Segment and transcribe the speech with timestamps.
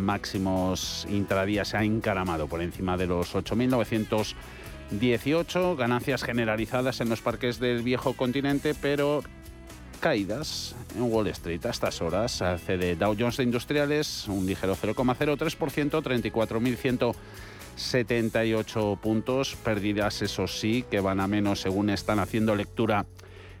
[0.00, 7.60] máximos intradía se ha encaramado por encima de los 8.918, ganancias generalizadas en los parques
[7.60, 9.22] del viejo continente, pero
[10.00, 12.42] caídas en Wall Street a estas horas.
[12.66, 17.14] de Dow Jones de Industriales un ligero 0,03%,
[17.76, 19.54] 34.178 puntos.
[19.62, 23.06] Pérdidas, eso sí, que van a menos según están haciendo lectura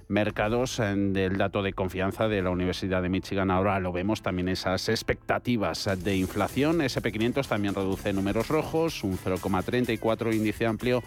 [0.08, 3.50] mercados del dato de confianza de la Universidad de Michigan.
[3.50, 6.80] Ahora lo vemos también esas expectativas de inflación.
[6.80, 11.04] SP500 también reduce números rojos, un 0,34 índice amplio.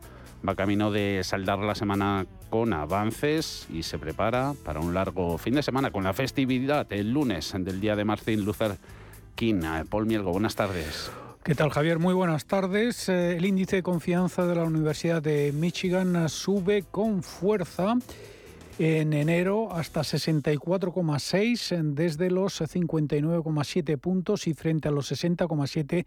[0.47, 5.55] va camino de saldar la semana con avances y se prepara para un largo fin
[5.55, 8.77] de semana con la festividad el lunes del día de Martin Luther
[9.35, 9.61] King.
[9.89, 11.11] Paul Mielgo, buenas tardes.
[11.43, 11.99] ¿Qué tal, Javier?
[11.99, 13.09] Muy buenas tardes.
[13.09, 17.95] Eh, el índice de confianza de la Universidad de Michigan sube con fuerza
[18.77, 26.05] en enero hasta 64,6 desde los 59,7 puntos y frente a los 60,7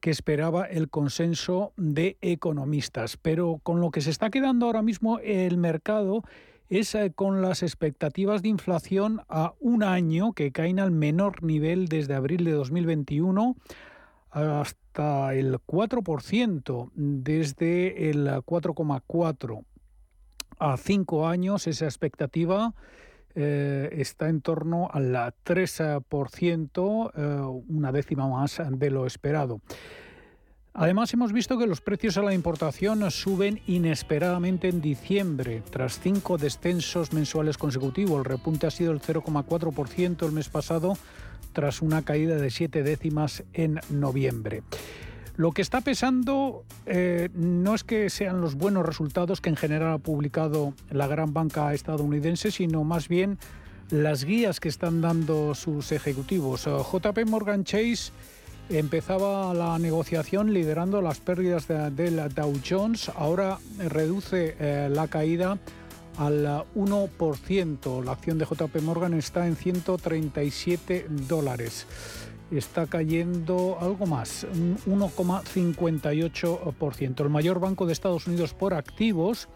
[0.00, 3.16] que esperaba el consenso de economistas.
[3.16, 6.22] Pero con lo que se está quedando ahora mismo el mercado
[6.68, 11.88] es eh, con las expectativas de inflación a un año que caen al menor nivel
[11.88, 13.56] desde abril de 2021
[14.30, 19.64] hasta el 4%, desde el 4,4%
[20.58, 22.74] a cinco años esa expectativa
[23.40, 29.60] eh, está en torno al 3%, eh, una décima más de lo esperado.
[30.74, 36.36] Además, hemos visto que los precios a la importación suben inesperadamente en diciembre, tras cinco
[36.36, 38.18] descensos mensuales consecutivos.
[38.18, 40.98] El repunte ha sido el 0,4% el mes pasado,
[41.52, 44.64] tras una caída de siete décimas en noviembre.
[45.38, 49.92] Lo que está pesando eh, no es que sean los buenos resultados que en general
[49.92, 53.38] ha publicado la gran banca estadounidense, sino más bien
[53.90, 56.66] las guías que están dando sus ejecutivos.
[56.66, 58.10] Eh, JP Morgan Chase
[58.68, 65.56] empezaba la negociación liderando las pérdidas de, la Dow Jones, ahora reduce eh, la caída
[66.16, 68.04] al 1%.
[68.04, 71.86] La acción de JP Morgan está en 137 dólares
[72.56, 77.20] está cayendo algo más, un 1,58%.
[77.20, 79.48] El mayor banco de Estados Unidos por activos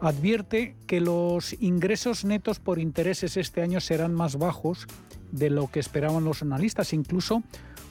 [0.00, 4.86] advierte que los ingresos netos por intereses este año serán más bajos
[5.32, 7.42] de lo que esperaban los analistas, incluso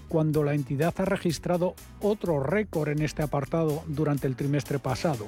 [0.07, 5.27] cuando la entidad ha registrado otro récord en este apartado durante el trimestre pasado.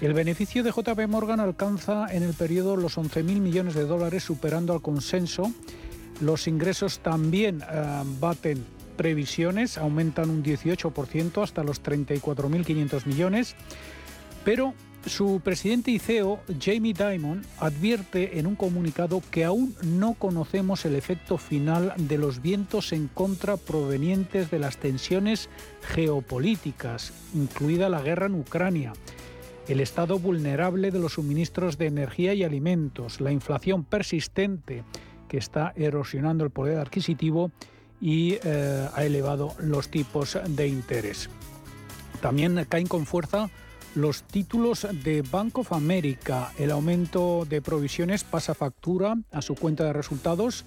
[0.00, 4.72] El beneficio de JP Morgan alcanza en el periodo los 11.000 millones de dólares, superando
[4.72, 5.52] al consenso
[6.24, 8.64] los ingresos también eh, baten
[8.96, 13.56] previsiones, aumentan un 18% hasta los 34.500 millones,
[14.44, 14.74] pero
[15.06, 20.94] su presidente y CEO, Jamie Dimon, advierte en un comunicado que aún no conocemos el
[20.94, 25.50] efecto final de los vientos en contra provenientes de las tensiones
[25.94, 28.94] geopolíticas, incluida la guerra en Ucrania,
[29.68, 34.84] el estado vulnerable de los suministros de energía y alimentos, la inflación persistente,
[35.36, 37.50] está erosionando el poder adquisitivo
[38.00, 41.28] y eh, ha elevado los tipos de interés.
[42.20, 43.50] También caen con fuerza
[43.94, 46.52] los títulos de Bank of America.
[46.58, 50.64] El aumento de provisiones pasa factura a su cuenta de resultados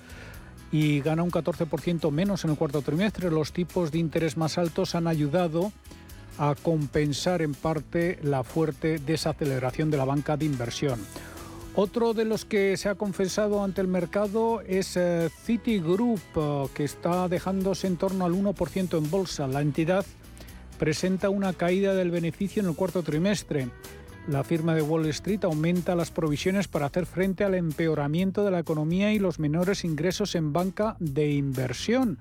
[0.71, 3.31] y gana un 14% menos en el cuarto trimestre.
[3.31, 5.71] Los tipos de interés más altos han ayudado
[6.37, 10.99] a compensar en parte la fuerte desaceleración de la banca de inversión.
[11.79, 16.83] Otro de los que se ha confesado ante el mercado es eh, Citigroup, eh, que
[16.83, 19.45] está dejándose en torno al 1% en bolsa.
[19.45, 20.03] La entidad
[20.79, 23.69] presenta una caída del beneficio en el cuarto trimestre.
[24.27, 28.57] La firma de Wall Street aumenta las provisiones para hacer frente al empeoramiento de la
[28.57, 32.17] economía y los menores ingresos en banca de inversión.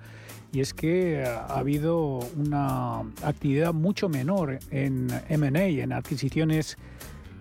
[0.53, 6.77] Y es que eh, ha habido una actividad mucho menor en MA, en adquisiciones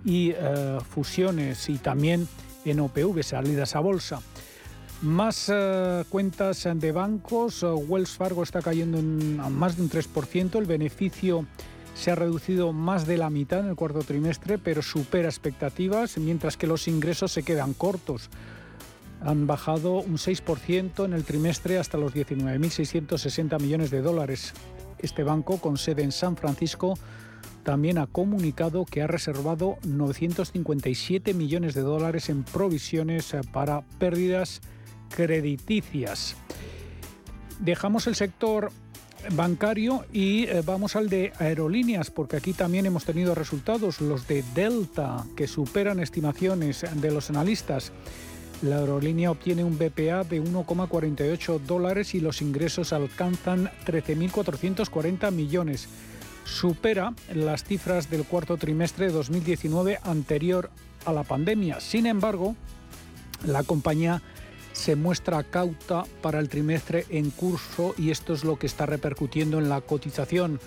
[0.05, 2.27] y eh, fusiones y también
[2.63, 4.21] en OPV, salidas a bolsa.
[5.01, 10.65] Más eh, cuentas de bancos, Wells Fargo está cayendo en más de un 3%, el
[10.65, 11.45] beneficio
[11.95, 16.57] se ha reducido más de la mitad en el cuarto trimestre, pero supera expectativas, mientras
[16.57, 18.29] que los ingresos se quedan cortos.
[19.21, 24.53] Han bajado un 6% en el trimestre hasta los 19.660 millones de dólares.
[24.99, 26.95] Este banco, con sede en San Francisco,
[27.65, 34.61] también ha comunicado que ha reservado 957 millones de dólares en provisiones eh, para pérdidas
[35.09, 36.37] crediticias.
[37.59, 38.71] Dejamos el sector
[39.33, 44.43] bancario y eh, vamos al de aerolíneas, porque aquí también hemos tenido resultados, los de
[44.53, 47.91] Delta, que superan estimaciones de los analistas.
[48.61, 55.89] La aerolínea obtiene un BPA de 1,48 dólares y los ingresos alcanzan 13.440 millones
[56.45, 60.69] supera las cifras del cuarto trimestre de 2019 anterior
[61.05, 61.81] a la pandemia.
[61.81, 62.55] Sin embargo,
[63.45, 64.21] la compañía
[64.71, 69.57] se muestra cauta para el trimestre en curso y esto es lo que está repercutiendo
[69.57, 70.59] en la cotización,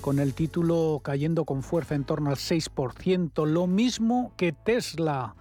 [0.00, 5.34] con el título cayendo con fuerza en torno al 6%, lo mismo que Tesla.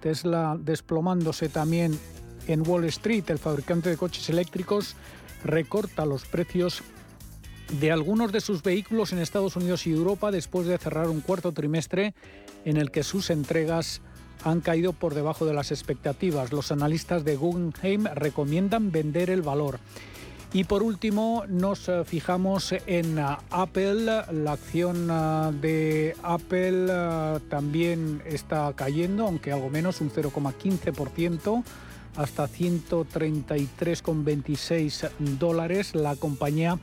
[0.00, 1.98] Tesla desplomándose también
[2.46, 4.96] en Wall Street, el fabricante de coches eléctricos
[5.44, 6.82] recorta los precios
[7.72, 11.52] de algunos de sus vehículos en Estados Unidos y Europa después de cerrar un cuarto
[11.52, 12.14] trimestre
[12.64, 14.00] en el que sus entregas
[14.44, 16.52] han caído por debajo de las expectativas.
[16.52, 19.78] Los analistas de Guggenheim recomiendan vender el valor.
[20.52, 24.22] Y por último, nos eh, fijamos en eh, Apple.
[24.30, 26.86] La acción eh, de Apple
[27.48, 31.64] también está cayendo, aunque algo menos, un 0,15%
[32.14, 35.96] hasta 133,26 dólares.
[35.96, 36.78] La compañía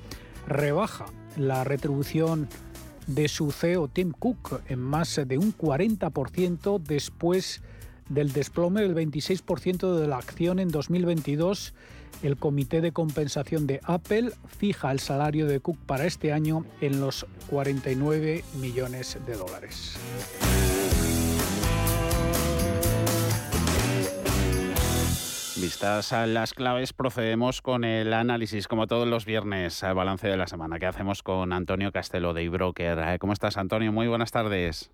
[0.47, 1.05] rebaja
[1.37, 2.47] la retribución
[3.07, 7.61] de su CEO Tim Cook en más de un 40% después
[8.09, 11.73] del desplome del 26% de la acción en 2022.
[12.23, 16.99] El Comité de Compensación de Apple fija el salario de Cook para este año en
[16.99, 19.97] los 49 millones de dólares.
[25.61, 30.35] Vistas a las claves, procedemos con el análisis, como todos los viernes, al balance de
[30.35, 32.97] la semana, que hacemos con Antonio Castelo de iBroker.
[32.97, 33.91] Eh, ¿Cómo estás, Antonio?
[33.91, 34.89] Muy buenas tardes.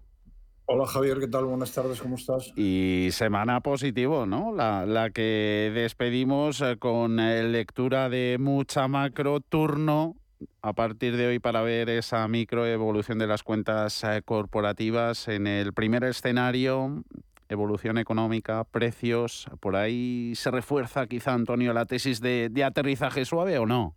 [0.65, 1.45] Hola Javier, ¿qué tal?
[1.45, 2.51] Buenas tardes, ¿cómo estás?
[2.57, 4.53] Y semana positivo, ¿no?
[4.53, 10.17] La, que despedimos eh, con eh, lectura de mucha macro, turno
[10.61, 16.03] a partir de hoy para ver esa microevolución de las cuentas corporativas en el primer
[16.03, 17.05] escenario
[17.49, 23.65] evolución económica, precios, por ahí se refuerza quizá, Antonio, la tesis de, aterrizaje suave o
[23.65, 23.95] no?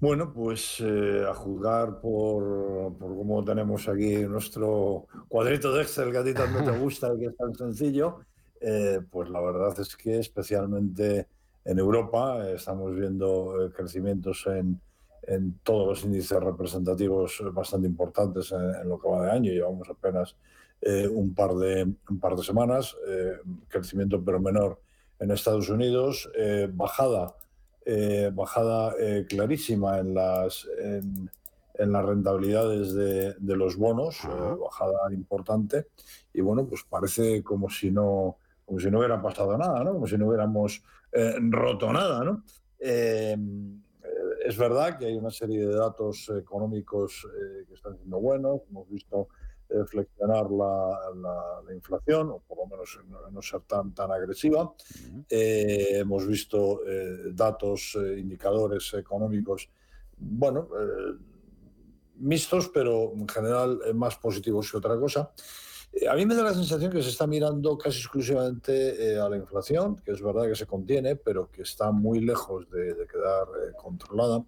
[0.00, 6.18] Bueno, pues eh, a juzgar por, por cómo tenemos aquí nuestro cuadrito de Excel que
[6.18, 8.18] a ti tanto te gusta, que es tan sencillo,
[8.60, 11.28] eh, pues la verdad es que especialmente
[11.64, 14.80] en Europa estamos viendo eh, crecimientos en,
[15.22, 19.52] en, todos los índices representativos bastante importantes en, en, lo que va de año.
[19.52, 20.36] Llevamos apenas
[20.84, 23.38] eh, un, par de, un par de semanas, eh,
[23.68, 24.80] crecimiento pero menor
[25.20, 27.36] en Estados Unidos, eh, bajada,
[28.32, 28.94] bajada
[29.28, 35.88] clarísima en las, en, las rentabilidades de, de los bonos, bajada importante,
[36.32, 39.94] y bueno, pues parece como si no, como si no hubiera pasado nada, ¿no?
[39.94, 40.82] como si no hubiéramos
[41.50, 42.24] roto nada.
[42.24, 42.44] ¿no?
[42.78, 47.26] es verdad que hay una serie de datos económicos
[47.66, 49.28] que están siendo buenos, hemos visto
[49.86, 50.98] flexionar la,
[51.64, 52.98] la, inflación, o por lo menos
[53.30, 54.72] no, ser tan, tan agresiva.
[55.28, 59.68] Eh, hemos visto eh, datos, eh, indicadores económicos,
[60.18, 60.68] bueno,
[62.16, 65.32] mixtos, pero en general más positivos que otra cosa.
[66.08, 69.96] A mí me da la sensación que se está mirando casi exclusivamente a la inflación,
[69.96, 74.44] que es verdad que se contiene, pero que está muy lejos de, de quedar controlada.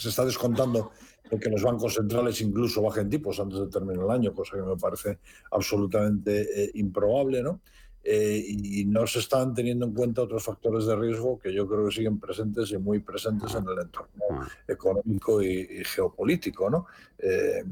[0.00, 0.92] Se está descontando
[1.38, 4.76] que los bancos centrales incluso bajen tipos antes de terminar el año, cosa que me
[4.76, 5.18] parece
[5.50, 7.60] absolutamente eh, improbable, ¿no?
[8.02, 11.84] Eh, y no se están teniendo en cuenta otros factores de riesgo que yo creo
[11.84, 14.48] que siguen presentes y muy presentes en el entorno ah.
[14.66, 16.86] económico y, geopolítico, ¿no?
[17.18, 17.62] Eh,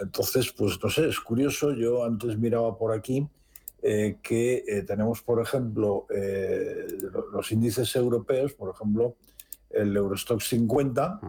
[0.00, 3.26] entonces, pues no sé, es curioso, yo antes miraba por aquí
[3.82, 6.06] que tenemos, por ejemplo,
[7.32, 9.16] los índices europeos, por ejemplo,
[9.70, 11.20] el Eurostock 50,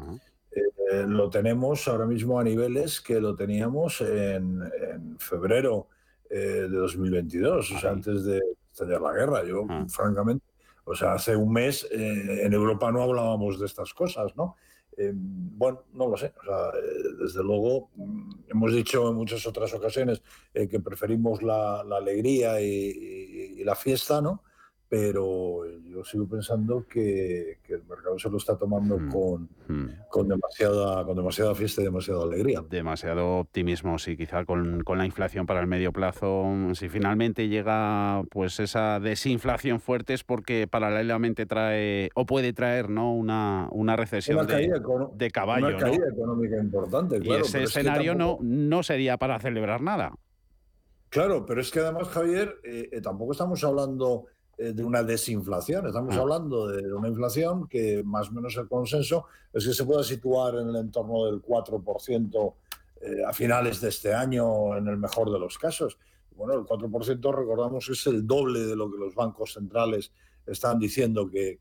[0.53, 5.87] eh, lo tenemos ahora mismo a niveles que lo teníamos en, febrero
[6.29, 8.41] eh, de 2022, o sea, antes de
[8.71, 9.43] estallar la guerra.
[9.45, 9.85] Yo, ah.
[9.87, 10.45] francamente,
[10.83, 14.55] o sea, hace un mes eh, en Europa no hablábamos de estas cosas, ¿no?
[14.97, 16.31] bueno, no lo sé.
[16.41, 16.71] O sea,
[17.19, 20.21] desde luego, mm, hemos dicho en muchas otras ocasiones
[20.53, 24.43] que preferimos la, alegría y, y, la fiesta, ¿no?
[24.91, 29.89] Pero yo sigo pensando que, el mercado se lo está tomando hmm, con, hmm.
[30.09, 32.61] con, demasiada, con demasiada fiesta y demasiada alegría.
[32.69, 36.43] Demasiado optimismo, sí, quizá con, la inflación para el medio plazo.
[36.73, 43.13] Si finalmente llega pues esa desinflación fuerte es porque paralelamente trae o puede traer ¿no?
[43.13, 45.67] una, una recesión de, caballo.
[45.67, 47.39] Una caída económica importante, claro.
[47.39, 50.11] Y ese escenario no, no sería para celebrar nada.
[51.07, 54.25] Claro, pero es que además, Javier, eh, eh, tampoco estamos hablando
[54.73, 55.87] de una desinflación.
[55.87, 56.21] Estamos ah.
[56.21, 60.55] hablando de una inflación que más o menos el consenso es que se pueda situar
[60.55, 62.53] en el entorno del 4%
[63.01, 65.97] eh, a finales de este año, en el mejor de los casos.
[66.35, 70.11] Bueno, el 4% recordamos que es el doble de lo que los bancos centrales
[70.45, 71.57] están diciendo que,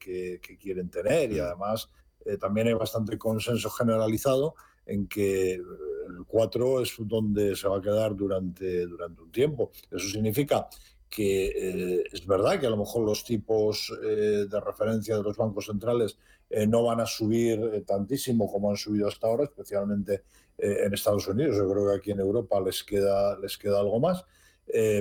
[0.60, 1.44] quieren tener y mm.
[1.44, 1.88] además
[2.24, 4.54] eh, también hay bastante consenso generalizado
[4.86, 9.70] en que el 4 es donde se va a quedar durante, durante un tiempo.
[9.90, 10.68] Eso significa
[11.10, 15.36] que eh, es verdad que a lo mejor los tipos eh, de referencia de los
[15.36, 16.16] bancos centrales
[16.48, 20.22] eh, no van a subir tantísimo como han subido hasta ahora, especialmente
[20.62, 21.56] en Estados Unidos.
[21.56, 24.26] Yo creo que aquí en Europa les queda, les queda algo más,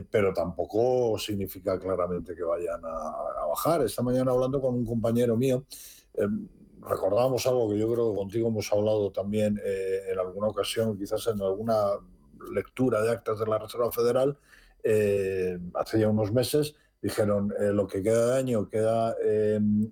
[0.10, 3.82] pero tampoco significa claramente que vayan a, bajar.
[3.82, 5.66] Esta mañana hablando con un compañero mío,
[6.80, 11.42] recordamos algo que yo creo que contigo hemos hablado también en alguna ocasión, quizás en
[11.42, 11.76] alguna
[12.54, 14.38] lectura de actas de la Reserva Federal,
[14.84, 19.16] eh, hace ya unos meses, dijeron eh, lo que queda de año queda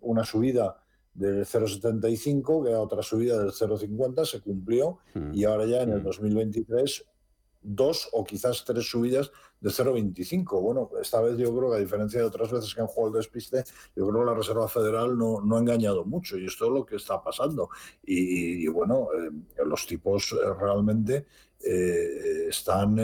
[0.02, 0.78] una subida
[1.14, 5.34] del 0,75, queda otra subida del 0,50, se cumplió hmm.
[5.34, 7.76] y ahora ya en el 2023 hmm.
[7.76, 10.62] dos o quizás tres subidas de 0,25.
[10.62, 13.22] Bueno, esta vez yo creo que a diferencia de otras veces que han jugado el
[13.22, 13.64] despiste,
[13.96, 16.86] yo creo que la Reserva Federal no, no ha engañado mucho y esto es lo
[16.86, 17.70] que está pasando.
[18.04, 19.32] Y, bueno, eh,
[19.66, 21.26] los tipos realmente
[21.60, 23.00] están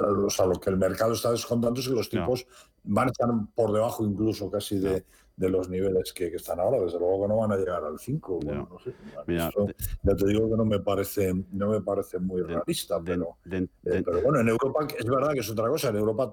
[0.00, 2.46] o sea, lo que el mercado está descontando es que los tipos
[2.96, 5.04] a estar por debajo incluso casi de,
[5.36, 6.80] los niveles que, están ahora.
[6.80, 8.40] Desde luego que no van a llegar al 5.
[9.26, 14.22] ya te digo que no me parece, no me parece muy realista, pero, eh, pero
[14.22, 15.90] bueno, en Europa es verdad que es otra cosa.
[15.90, 16.30] En Europa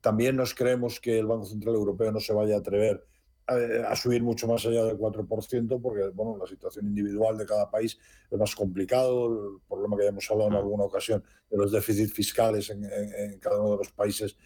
[0.00, 3.04] también nos creemos que el Banco Central Europeo no se vaya a atrever
[3.46, 7.98] a, subir mucho más allá del 4%, porque bueno, la situación individual de cada país
[8.30, 12.12] es más complicado, el problema que ya hemos hablado en alguna ocasión de los déficits
[12.12, 14.36] fiscales en, cada uno de los países,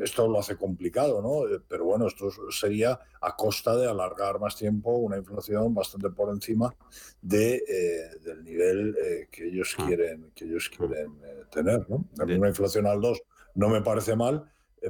[0.00, 1.52] esto lo hace complicado, ¿no?
[1.52, 6.28] Eh, pero bueno, esto sería a costa de alargar más tiempo una inflación bastante por
[6.28, 6.72] encima
[7.20, 9.86] de, eh, del nivel eh, que ellos ah.
[9.86, 11.18] quieren, que ellos quieren
[11.50, 12.04] tener, ¿no?
[12.22, 13.22] Una inflación al 2
[13.54, 14.48] no me parece mal,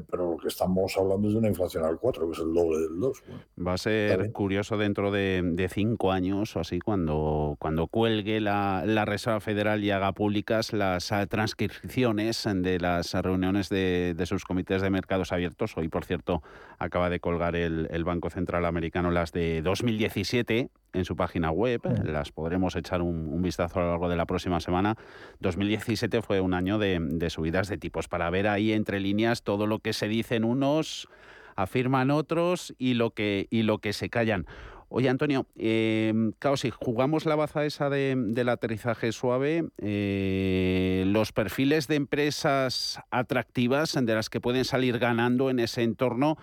[0.08, 2.78] pero lo que estamos hablando es de una inflación al 4, que es el doble
[2.78, 3.22] del 2.
[3.66, 9.40] Va a ser curioso dentro de, cinco años o así, cuando, cuando cuelgue la, Reserva
[9.40, 15.32] Federal y haga públicas las ah, transcripciones de las reuniones de, sus comités de mercados
[15.32, 15.76] abiertos.
[15.76, 16.42] Hoy, por cierto,
[16.78, 21.80] acaba de colgar el, el Banco Central Americano las de 2017 en su página web,
[22.04, 24.96] las podremos echar un, vistazo a lo largo de la próxima semana.
[25.40, 29.78] 2017 fue un año de, subidas de tipos, para ver ahí entre líneas todo lo
[29.78, 31.08] que se dicen unos,
[31.56, 34.46] afirman otros y lo que, y lo que se callan.
[34.92, 41.30] Oye, Antonio, eh, claro, si jugamos la baza esa de, del aterrizaje suave, eh, los
[41.30, 46.38] perfiles de empresas atractivas de las que pueden salir ganando en ese entorno,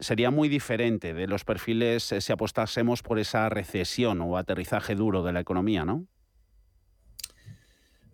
[0.00, 5.22] sería muy diferente de los perfiles eh, si apostásemos por esa recesión o aterrizaje duro
[5.22, 6.06] de la economía, ¿no?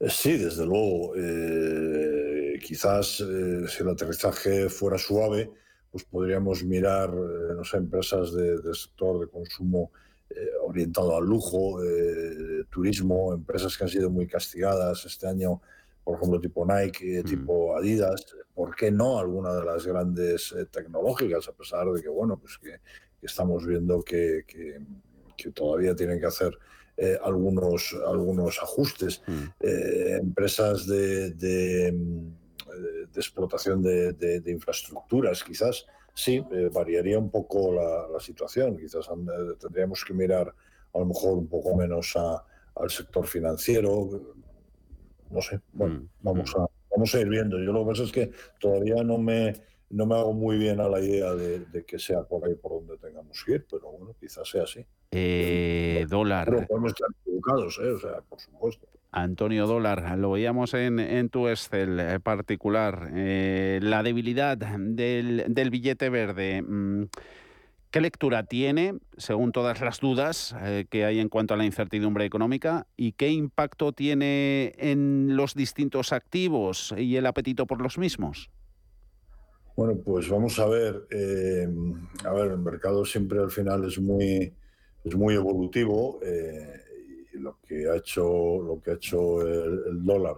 [0.00, 1.14] Eh, sí, desde luego.
[1.16, 5.50] Eh, quizás si el aterrizaje fuera suave,
[5.90, 9.93] pues podríamos mirar, no sé, empresas de, del sector de consumo
[10.64, 11.78] orientado al lujo,
[12.69, 15.62] turismo, empresas que han sido muy castigadas este año
[16.06, 17.25] por ejemplo, tipo Nike, mm.
[17.25, 21.48] tipo Adidas, ¿por qué no alguna de las grandes eh, tecnológicas?
[21.48, 22.78] A pesar de que, bueno, pues que,
[23.20, 24.44] estamos viendo que,
[25.52, 26.56] todavía tienen que hacer
[26.96, 29.20] eh, algunos, algunos ajustes.
[29.26, 29.42] Mm.
[29.58, 31.88] Eh, empresas de, de,
[33.16, 36.40] explotación de, infraestructuras, quizás, sí,
[36.72, 38.76] variaría un poco la, situación.
[38.76, 39.08] Quizás
[39.58, 40.54] tendríamos que mirar
[40.94, 44.36] a lo mejor un poco menos al sector financiero,
[45.30, 46.61] no sé, bueno, mm, vamos, mm.
[46.61, 47.59] a, vamos a ir viendo.
[47.59, 48.30] Yo lo que pasa es que
[48.61, 49.54] todavía no me,
[49.90, 52.99] no me hago muy bien a la idea de, que sea por ahí por donde
[52.99, 54.85] tengamos que ir, pero bueno, quizás sea así.
[55.11, 56.49] Eh, dólar.
[56.50, 57.90] Pero podemos estar equivocados, ¿eh?
[57.90, 58.87] o sea, por supuesto.
[59.12, 65.71] Antonio Dólar, lo veíamos en, en tu Excel eh, particular, eh, la debilidad del, del
[65.71, 66.61] billete verde.
[66.61, 67.04] Mm,
[67.96, 72.26] ¿Qué lectura tiene, según todas las dudas eh, que hay en cuanto a la incertidumbre
[72.26, 78.50] económica, y qué impacto tiene en los distintos activos y el apetito por los mismos?
[79.76, 81.06] Bueno, pues vamos a ver.
[81.10, 81.66] Eh,
[82.26, 84.52] a ver, el mercado siempre al final es muy,
[85.02, 86.20] es muy evolutivo.
[86.22, 86.78] Eh,
[87.32, 90.36] lo que ha hecho, lo que ha hecho el, dólar,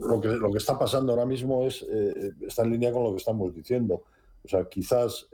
[0.00, 1.82] lo, que, lo que está pasando ahora mismo es,
[2.40, 4.04] está en línea con lo que estamos diciendo.
[4.48, 5.28] O sea, quizás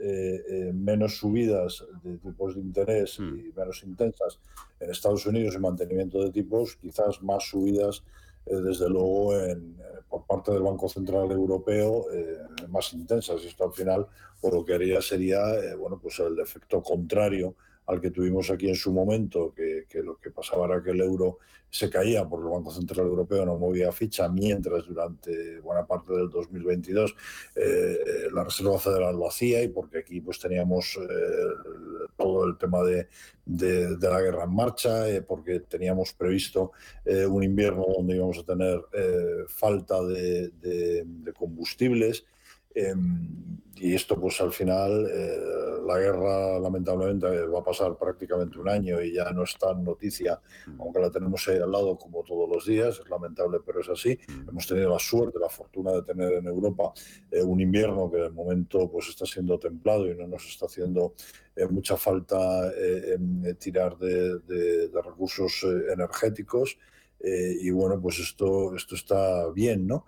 [0.74, 3.52] menos subidas de tipos de interés y hmm.
[3.56, 4.40] menos intensas
[4.80, 8.02] en Estados Unidos y mantenimiento de tipos, quizás más subidas
[8.46, 13.42] eh, desde luego en, eh, por parte del Banco Central Europeo eh, más intensas.
[13.42, 14.06] Y esto al final
[14.40, 15.40] por lo que haría sería
[15.78, 17.54] bueno, pues el efecto contrario
[17.86, 21.38] al que tuvimos aquí en su momento, que, lo que pasaba era que el euro
[21.68, 26.30] se caía porque el Banco Central Europeo no movía ficha, mientras durante buena parte del
[26.30, 27.14] 2022
[27.56, 32.82] eh, la Reserva Federal lo hacía y porque aquí pues teníamos eh, todo el tema
[32.84, 33.08] de,
[33.44, 36.72] de, la guerra en marcha, eh, porque teníamos previsto
[37.28, 38.80] un invierno donde íbamos a tener
[39.48, 42.24] falta de combustibles
[42.74, 43.44] Em,
[43.76, 45.38] y esto, pues al final, eh,
[45.84, 50.40] la guerra lamentablemente va a pasar prácticamente un año y ya no es tan noticia,
[50.66, 50.80] mm.
[50.80, 54.18] aunque la tenemos ahí al lado como todos los días, es lamentable, pero es así.
[54.28, 54.48] Mm.
[54.50, 56.92] Hemos tenido la suerte, la fortuna de tener en Europa
[57.30, 61.14] eh, un invierno que de momento pues está siendo templado y no nos está haciendo
[61.56, 62.70] eh, mucha falta
[63.58, 66.78] tirar de, de, de recursos energéticos.
[67.20, 70.04] y bueno, pues esto, esto está bien, ¿no?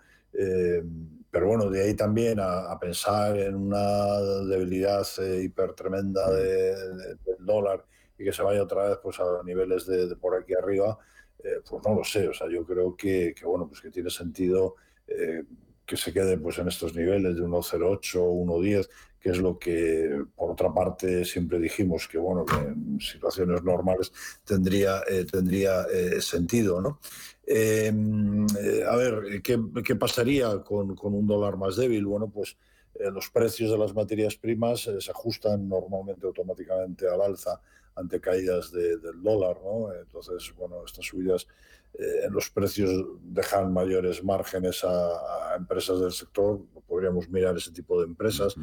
[1.30, 7.84] Pero bueno, de ahí también a, pensar en una debilidad eh, hiper tremenda del dólar
[8.18, 10.98] y que se vaya otra vez pues a niveles de, por aquí arriba,
[11.42, 12.28] eh, pues no lo sé.
[12.28, 15.44] O sea, yo creo que, bueno, pues que tiene sentido eh,
[15.84, 18.88] que se quede pues en estos niveles de 1,08 o 1,10,
[19.26, 24.12] que es lo que por otra parte siempre dijimos que bueno, en situaciones normales
[24.44, 25.02] tendría,
[25.32, 25.84] tendría
[26.20, 27.00] sentido, ¿no?
[27.44, 32.06] Em, eh, a ver, ¿qué, pasaría con, un dólar más débil?
[32.06, 32.56] Bueno, pues
[32.94, 37.60] eh, los precios de las materias primas eh, se ajustan normalmente automáticamente al alza
[37.96, 39.92] ante caídas del dólar, ¿no?
[39.92, 41.46] Entonces, bueno, estas subidas
[41.98, 42.90] en los precios
[43.22, 48.54] dejan mayores márgenes a, empresas del sector, podríamos mirar ese tipo de empresas.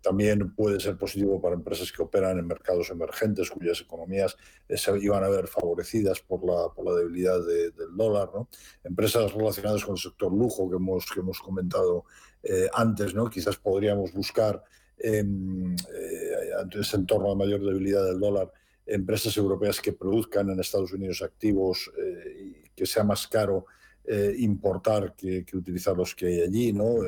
[0.00, 4.36] también puede ser positivo para empresas que operan en mercados emergentes, cuyas economías
[4.68, 8.30] se iban a ver favorecidas por la, por la debilidad del dólar.
[8.34, 8.48] ¿no?
[8.84, 12.04] Empresas relacionadas con el sector lujo que hemos, que hemos comentado
[12.42, 13.30] eh, antes, ¿no?
[13.30, 14.62] quizás podríamos buscar
[14.98, 15.22] eh,
[16.58, 18.50] ante ese entorno mayor debilidad del dólar
[18.86, 23.66] empresas europeas que produzcan en Estados Unidos activos eh, y que sea más caro
[24.38, 26.98] importar que, utilizar los que hay allí, ¿no?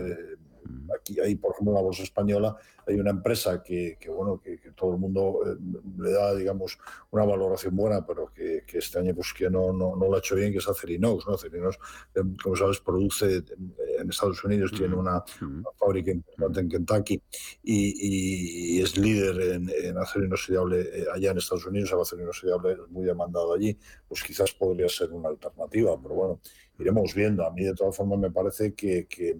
[0.98, 4.92] Aquí hay, por ejemplo, en la bolsa española, hay una empresa que, bueno, que, todo
[4.92, 5.57] el mundo eh,
[5.98, 6.78] le da, digamos,
[7.11, 10.52] una valoración buena, pero que, este año pues que no, no, lo ha hecho bien,
[10.52, 11.26] que es Acerinox.
[11.26, 11.35] ¿no?
[11.35, 11.76] Acerinox,
[12.14, 13.42] eh, como sabes, produce
[13.98, 15.22] en Estados Unidos, tiene una,
[15.76, 17.22] fábrica importante en Kentucky
[17.62, 21.92] y, es líder en, en acero inoxidable eh, allá en Estados Unidos.
[21.92, 23.76] El acero inoxidable es muy demandado allí,
[24.07, 26.40] pues quizás podría ser una alternativa, pero bueno,
[26.78, 27.44] iremos viendo.
[27.44, 29.37] A mí, de todas formas, me parece que que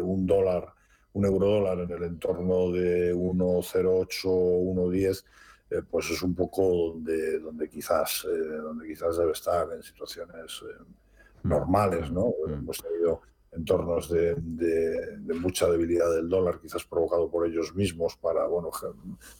[0.00, 0.72] un dólar,
[1.14, 5.24] un euro dólar en el entorno de 1,08 o 1,10,
[5.70, 10.62] eh, pues es un poco donde, donde, quizás, eh, donde quizás debe estar en situaciones
[10.62, 10.84] eh,
[11.42, 11.48] mm.
[11.48, 12.34] normales, ¿no?
[12.46, 12.52] Mm.
[12.52, 18.16] Hemos tenido entornos de, de, de, mucha debilidad del dólar, quizás provocado por ellos mismos
[18.16, 18.70] para bueno,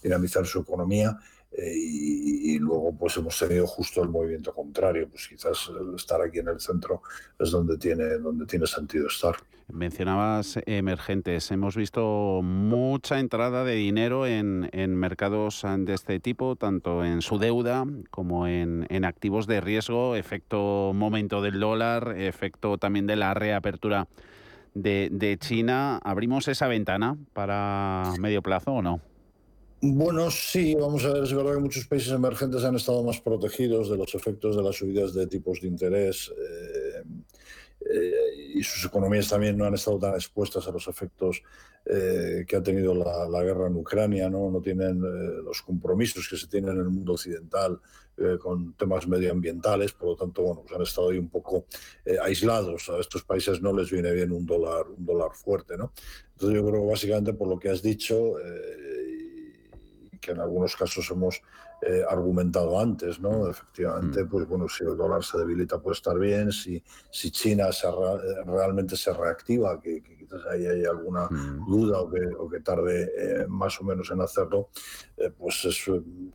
[0.03, 1.18] dinamizar su economía
[1.57, 6.49] eh, y, luego pues hemos tenido justo el movimiento contrario, pues quizás estar aquí en
[6.49, 7.03] el centro
[7.38, 9.35] es donde tiene, donde tiene sentido estar.
[9.69, 17.05] Mencionabas emergentes, hemos visto mucha entrada de dinero en, en mercados de este tipo, tanto
[17.05, 23.07] en su deuda como en, en activos de riesgo, efecto momento del dólar, efecto también
[23.07, 24.09] de la reapertura
[24.75, 25.99] de, de China.
[26.03, 29.01] ¿Abrimos esa ventana para medio plazo o no?
[29.85, 33.90] Bueno, sí, vamos a ver, es verdad que muchos países emergentes han estado más protegidos
[33.90, 37.03] de los efectos de las subidas de tipos de interés eh,
[37.90, 41.42] eh, y sus economías también no han estado tan expuestas a los efectos
[41.85, 45.01] eh, que ha tenido la, guerra en Ucrania, no, no tienen
[45.45, 47.81] los compromisos que se tienen en el mundo occidental
[48.40, 51.64] con temas medioambientales, por lo tanto, bueno, pues han estado ahí un poco
[52.23, 52.88] aislados.
[52.90, 55.92] A estos países no les viene bien un dólar, un dólar fuerte, ¿no?
[56.35, 58.37] Entonces yo creo que básicamente por lo que has dicho
[60.23, 61.43] que en algunos casos hemos
[61.83, 63.51] eh, argumentado antes, ¿no?
[63.51, 64.29] Efectivamente, mm.
[64.29, 67.89] pues bueno, si el dólar se debilita puede estar bien, si, si China se
[68.47, 71.67] realmente se reactiva, que, quizás ahí hay alguna mm.
[71.67, 74.69] duda o que, o que tarde eh, más o menos en hacerlo,
[75.17, 75.69] eh, pues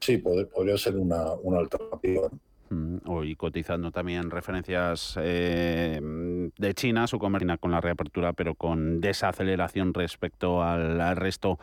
[0.01, 2.29] sí, podría ser una, una alternativa.
[2.69, 8.99] Mm, Hoy cotizando también referencias eh, de China, su comercio con la reapertura, pero con
[8.99, 11.59] desaceleración respecto al, resto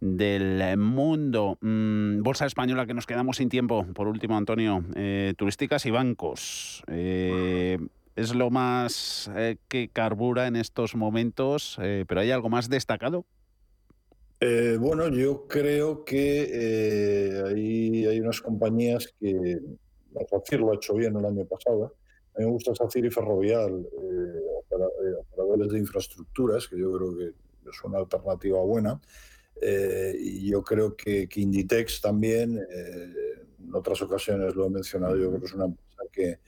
[0.00, 1.58] del mundo.
[1.60, 3.86] Mm, Bolsa española que nos quedamos sin tiempo.
[3.94, 6.82] Por último, Antonio, eh, turísticas y bancos.
[6.88, 7.78] Eh,
[8.14, 13.24] es lo más eh, que carbura en estos momentos, pero ¿hay algo más destacado?
[14.78, 19.58] bueno, yo creo que hay, hay unas compañías que,
[20.30, 21.94] SACIR lo ha hecho bien el año pasado,
[22.34, 23.86] a mí me gusta SACIR y Ferrovial,
[25.32, 27.24] operadores de infraestructuras, que yo creo que
[27.70, 29.00] es una alternativa buena.
[29.60, 33.12] Eh, y yo creo que, Inditex también, eh,
[33.64, 36.38] en otras ocasiones lo he mencionado, yo creo que es una empresa que,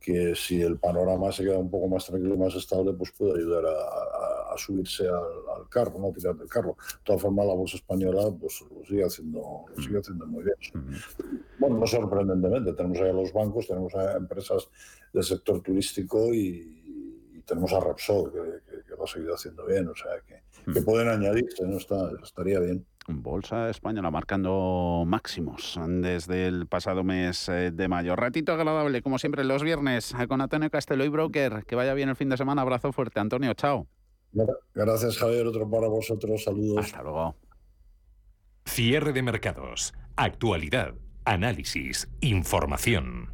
[0.00, 3.40] que si el panorama se queda un poco más tranquilo y más estable, pues puede
[3.40, 6.76] ayudar a, subirse al, carro, no tirar del carro.
[6.78, 10.56] De todas formas, la bolsa española pues, lo, sigue haciendo, lo sigue haciendo muy bien.
[11.58, 14.68] Bueno, no sorprendentemente, tenemos ahí a los bancos, tenemos a empresas
[15.12, 19.94] del sector turístico y, tenemos a Repsol, que, que, lo ha seguido haciendo bien, o
[19.94, 21.76] sea que que pueden añadirse, ¿no?
[21.76, 22.86] Está, estaría bien.
[23.06, 28.16] Bolsa española marcando máximos desde el pasado mes eh, de mayo.
[28.16, 31.64] Ratito agradable, como siempre, los viernes con Antonio Castelo y Broker.
[31.66, 32.62] Que vaya bien el fin de semana.
[32.62, 33.52] Abrazo fuerte, Antonio.
[33.54, 33.86] Chao.
[34.74, 35.46] Gracias, Javier.
[35.46, 36.44] Otro para vosotros.
[36.44, 36.78] Saludos.
[36.78, 37.36] Hasta luego.
[38.64, 39.92] Cierre de mercados.
[40.16, 40.94] Actualidad.
[41.26, 42.08] Análisis.
[42.20, 43.33] Información.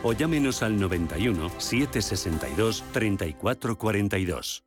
[0.03, 4.63] o llámenos al 91 762 3442.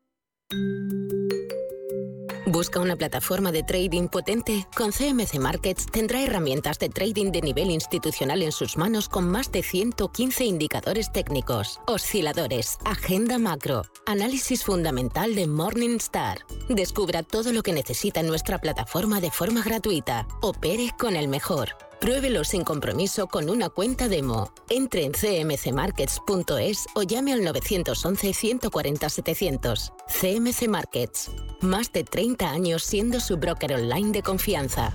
[2.47, 4.67] ¿Busca una plataforma de trading potente?
[4.77, 9.51] Con CMC Markets tendrá herramientas de trading de nivel institucional en sus manos con más
[9.51, 16.45] de 115 indicadores técnicos, osciladores, agenda macro, análisis fundamental de Morningstar.
[16.69, 20.29] Descubra todo lo que necesita nuestra plataforma de forma gratuita.
[20.43, 21.71] Opere con el mejor.
[22.01, 24.53] Pruébelo sin compromiso con una cuenta demo.
[24.69, 29.93] Entre en cmcmarkets.es o llame al 911-140-700.
[30.07, 31.31] CMC Markets.
[31.61, 34.95] Más de 30 años siendo su broker online de confianza.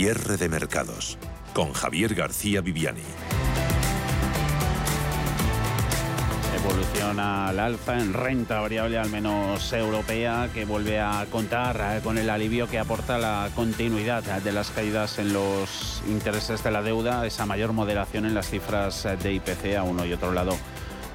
[0.00, 1.18] Cierre de mercados
[1.52, 3.02] con Javier García Viviani.
[6.56, 12.16] Evoluciona al alza en renta variable, al menos europea, que vuelve a contar eh, con
[12.16, 17.26] el alivio que aporta la continuidad de las caídas en los intereses de la deuda,
[17.26, 20.56] esa mayor moderación en las cifras de IPC a uno y otro lado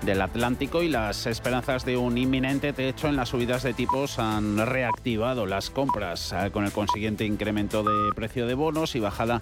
[0.02, 4.58] del Atlántico y las esperanzas de un inminente techo en las subidas de tipos han
[4.66, 9.42] reactivado las compras eh, con el consiguiente incremento de precio de bonos y bajada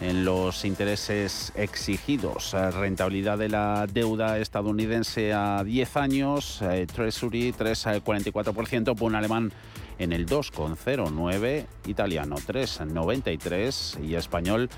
[0.00, 2.54] en los intereses exigidos.
[2.54, 9.52] Eh, rentabilidad de la deuda estadounidense a 10 años, eh, Treasury 3,44%, Pun alemán
[9.98, 14.70] en el 2,09, italiano 3,93 y español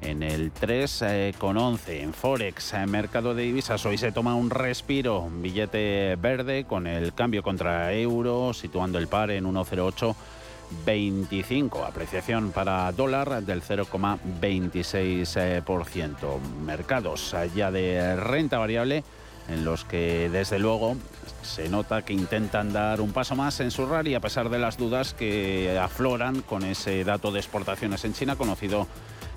[0.00, 1.34] en el 3,11.
[1.38, 1.56] con
[1.88, 6.86] En Forex, en mercado de divisas, hoy se toma un respiro, un billete verde con
[6.86, 11.86] el cambio contra euro, situando el par en 1,0825.
[11.86, 16.40] Apreciación para dólar del 0,26%.
[16.64, 19.04] Mercados ya de renta variable
[19.48, 20.96] en los que desde luego
[21.42, 24.76] se nota que intentan dar un paso más en su rally a pesar de las
[24.76, 28.86] dudas que afloran con ese dato de exportaciones en China conocido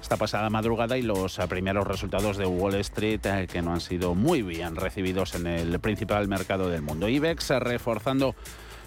[0.03, 4.15] esta pasada madrugada y los primeros resultados de Wall Street eh, que no han sido
[4.15, 7.07] muy bien recibidos en el principal mercado del mundo.
[7.07, 8.35] IBEX reforzando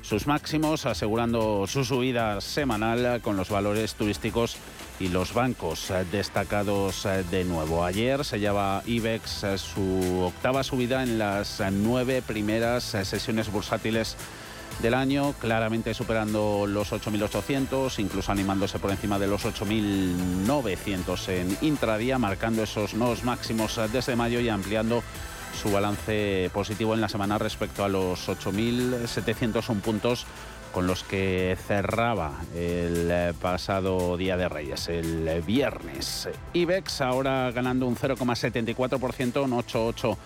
[0.02, 4.58] sus máximos, asegurando su subida semanal con los valores turísticos
[5.00, 7.82] y los bancos destacados de nuevo.
[7.82, 14.18] Ayer se lleva IBEX su octava subida en las nueve primeras sesiones bursátiles
[14.80, 22.18] del año, claramente superando los 8.800, incluso animándose por encima de los 8.900 en intradía,
[22.18, 25.02] marcando esos nuevos máximos desde mayo y ampliando
[25.60, 30.26] su balance positivo en la semana respecto a los 8.701 puntos
[30.72, 36.28] con los que cerraba el pasado Día de Reyes, el viernes.
[36.52, 40.18] IBEX ahora ganando un 0,74% un 88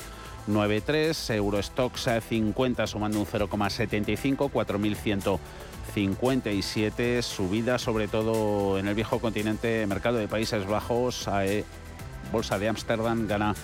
[0.47, 10.19] 93, Eurostox 50 sumando un 0,75, 4.157, subida sobre todo en el viejo continente, mercado
[10.19, 11.27] de Países Bajos,
[12.33, 13.55] Bolsa de Ámsterdam gana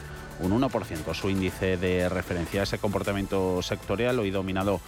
[0.40, 2.60] un 1%, su índice de referencia.
[2.60, 4.80] a Ese comportamiento sectorial hoy dominado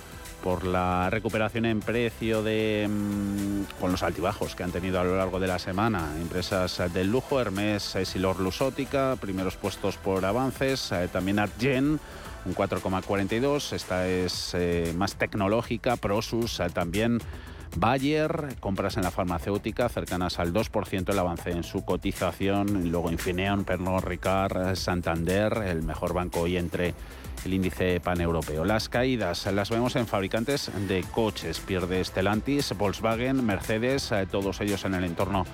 [0.42, 5.16] por la recuperación en precio de mm, con los altibajos que han tenido a lo
[5.16, 6.14] largo de la semana.
[6.20, 11.98] Empresas del lujo, Hermes, Silor Lusótica, primeros puestos por avances, eh, también Argen
[12.44, 17.18] un 4,42, esta es eh, más tecnológica, Prosus eh, también
[17.76, 23.64] Bayer, compras en la farmacéutica cercanas al 2% el avance en su cotización, luego Infineon,
[23.64, 26.94] Pernod Ricard, Santander, el mejor banco hoy entre
[27.44, 28.64] el índice paneuropeo.
[28.64, 34.84] Las caídas las vemos en fabricantes de coches, pierde Stellantis, Volkswagen, Mercedes, eh, todos ellos
[34.84, 35.44] en el entorno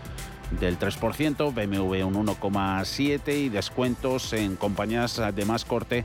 [0.60, 6.04] del 3%, BMW un 1,7% y descuentos en compañías de más corte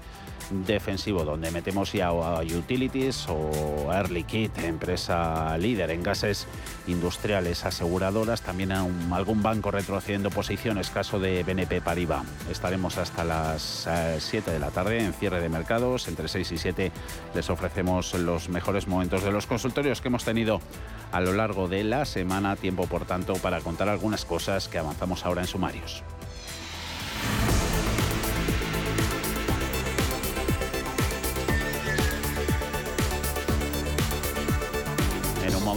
[0.49, 6.47] defensivo, donde metemos ya a Utilities o Air Liquide, empresa líder en gases
[6.87, 12.25] industriales aseguradoras, también a algún banco retrocediendo posiciones, caso de BNP Paribas.
[12.49, 13.87] Estaremos hasta las
[14.19, 16.91] 7 eh, de la tarde en cierre de mercados, entre 6 y 7
[17.33, 20.61] les ofrecemos los mejores momentos de los consultorios que hemos tenido
[21.11, 25.25] a lo largo de la semana, tiempo por tanto para contar algunas cosas que avanzamos
[25.25, 26.03] ahora en sumarios.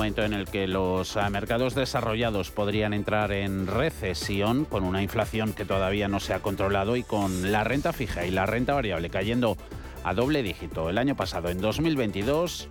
[0.02, 5.52] Momento en el que los eh, mercados desarrollados podrían entrar en recesión con una inflación
[5.52, 9.10] que todavía no se ha controlado y con la renta fija y la renta variable
[9.10, 9.56] cayendo
[10.02, 12.66] a doble dígito el año pasado, en 2022,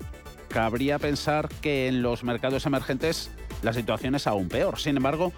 [0.50, 4.78] cabría pensar que en los mercados emergentes la situación es aún peor.
[4.78, 5.32] Sin embargo,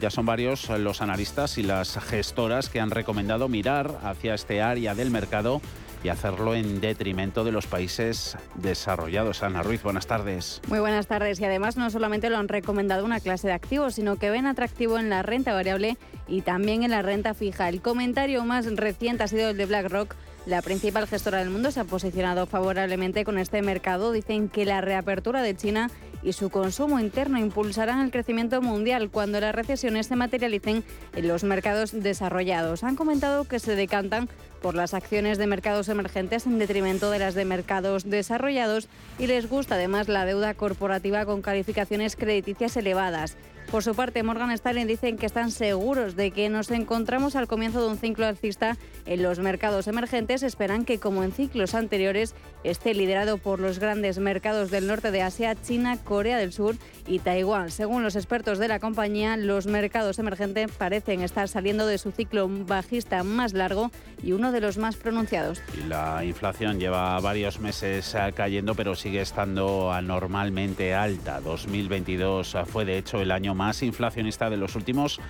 [0.00, 4.94] ya son varios los analistas y las gestoras que han recomendado mirar hacia este área
[4.94, 5.60] del mercado
[6.04, 9.42] y hacerlo en detrimento de los países desarrollados.
[9.42, 10.60] Ana Ruiz, buenas tardes.
[10.68, 11.40] Muy buenas tardes.
[11.40, 14.98] Y además no solamente lo han recomendado una clase de activos, sino que ven atractivo
[14.98, 15.96] en la renta variable
[16.28, 17.70] y también en la renta fija.
[17.70, 20.14] El comentario más reciente ha sido el de BlackRock.
[20.46, 24.12] La principal gestora del mundo se ha posicionado favorablemente con este mercado.
[24.12, 25.90] Dicen que la reapertura de China
[26.22, 31.44] y su consumo interno impulsarán el crecimiento mundial cuando las recesiones se materialicen en los
[31.44, 32.84] mercados desarrollados.
[32.84, 34.28] Han comentado que se decantan
[34.60, 39.48] por las acciones de mercados emergentes en detrimento de las de mercados desarrollados y les
[39.48, 43.36] gusta además la deuda corporativa con calificaciones crediticias elevadas.
[43.74, 47.82] Por su parte, Morgan Stanley dicen que están seguros de que nos encontramos al comienzo
[47.82, 50.44] de un ciclo alcista en los mercados emergentes.
[50.44, 55.22] Esperan que, como en ciclos anteriores, esté liderado por los grandes mercados del norte de
[55.22, 56.76] Asia, China, Corea del Sur
[57.08, 57.72] y Taiwán.
[57.72, 62.48] Según los expertos de la compañía, los mercados emergentes parecen estar saliendo de su ciclo
[62.48, 63.90] bajista más largo
[64.22, 65.60] y uno de los más pronunciados.
[65.88, 71.40] la inflación lleva varios meses eh, cayendo, pero sigue estando anormalmente alta.
[71.40, 75.20] 2022 fue, de hecho, el año más inflacionista de los últimos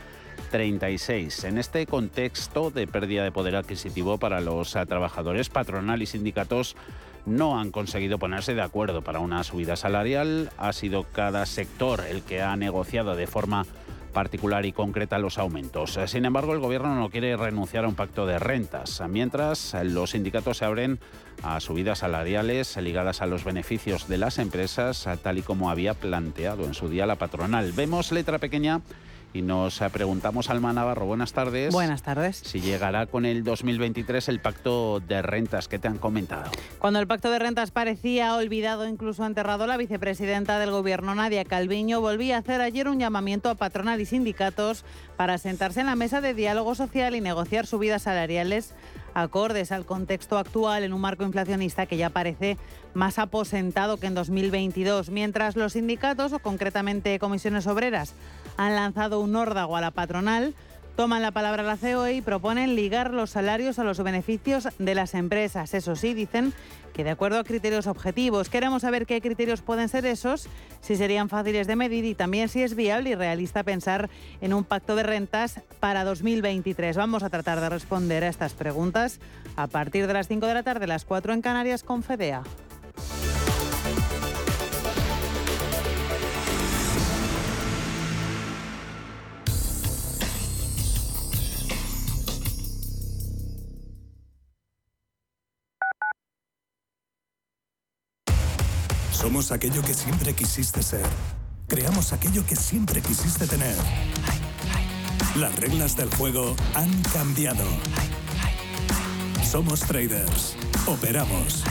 [0.50, 1.44] 36.
[1.44, 6.76] En este contexto de pérdida de poder adquisitivo para los eh, trabajadores, patronal y sindicatos
[7.26, 10.50] no han conseguido ponerse de acuerdo para una subida salarial.
[10.58, 13.66] Ha sido cada sector el que ha negociado de forma
[14.14, 15.98] particular y concreta los aumentos.
[16.06, 20.56] Sin embargo, el Gobierno no quiere renunciar a un pacto de rentas, mientras los sindicatos
[20.56, 20.98] se abren
[21.42, 26.64] a subidas salariales ligadas a los beneficios de las empresas, tal y como había planteado
[26.64, 27.72] en su día la patronal.
[27.72, 28.80] Vemos letra pequeña
[29.34, 31.74] y nos preguntamos, Alma Navarro, buenas tardes.
[31.74, 32.36] Buenas tardes.
[32.36, 36.52] Si llegará con el 2023 el pacto de rentas que te han comentado.
[36.78, 42.00] Cuando el pacto de rentas parecía olvidado, incluso enterrado, la vicepresidenta del Gobierno, Nadia Calviño,
[42.00, 44.84] volvía a hacer ayer un llamamiento a patronal y sindicatos
[45.16, 48.72] para sentarse en la mesa de diálogo social y negociar subidas salariales
[49.14, 52.58] acordes al contexto actual en un marco inflacionista que ya parece
[52.92, 58.14] más aposentado que en 2022, mientras los sindicatos, o concretamente comisiones obreras,
[58.56, 60.54] han lanzado un órdago a la patronal
[60.96, 65.14] Toman la palabra la COE y proponen ligar los salarios a los beneficios de las
[65.14, 65.74] empresas.
[65.74, 66.52] Eso sí, dicen
[66.92, 68.48] que de acuerdo a criterios objetivos.
[68.48, 70.46] Queremos saber qué criterios pueden ser esos,
[70.80, 74.08] si serían fáciles de medir y también si es viable y realista pensar
[74.40, 76.96] en un pacto de rentas para 2023.
[76.96, 79.18] Vamos a tratar de responder a estas preguntas
[79.56, 82.44] a partir de las 5 de la tarde, las 4 en Canarias con FEDEA.
[99.24, 101.06] Somos aquello que siempre quisiste ser.
[101.66, 103.74] Creamos aquello que siempre quisiste tener.
[105.36, 107.64] Las reglas del juego han cambiado.
[109.42, 110.58] Somos traders.
[110.86, 111.64] Operamos.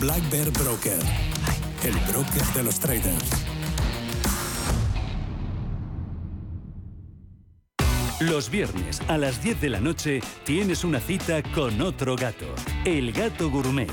[0.00, 0.98] Black Bear Broker.
[1.84, 3.28] El broker de los traders.
[8.20, 12.46] Los viernes a las 10 de la noche tienes una cita con otro gato,
[12.86, 13.92] el gato gourmet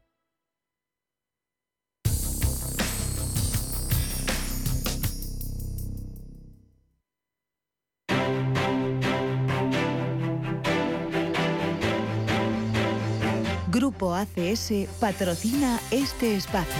[14.21, 16.75] ACS patrocina este espacio.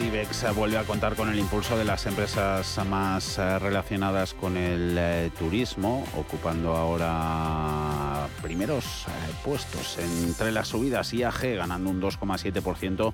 [0.00, 4.96] IBEX vuelve a contar con el impulso de las empresas más eh, relacionadas con el
[4.98, 9.10] eh, turismo, ocupando ahora primeros eh,
[9.44, 13.12] puestos entre las subidas IAG ganando un 2,7%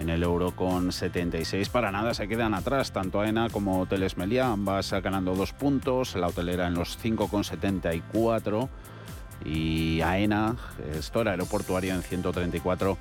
[0.00, 1.68] en el euro con 76.
[1.68, 6.28] Para nada se quedan atrás tanto AENA como Hoteles Meliá, ambas ganando dos puntos, la
[6.28, 8.68] hotelera en los 5,74
[9.44, 10.56] y AENA,
[10.94, 12.98] gestora aeroportuaria en 134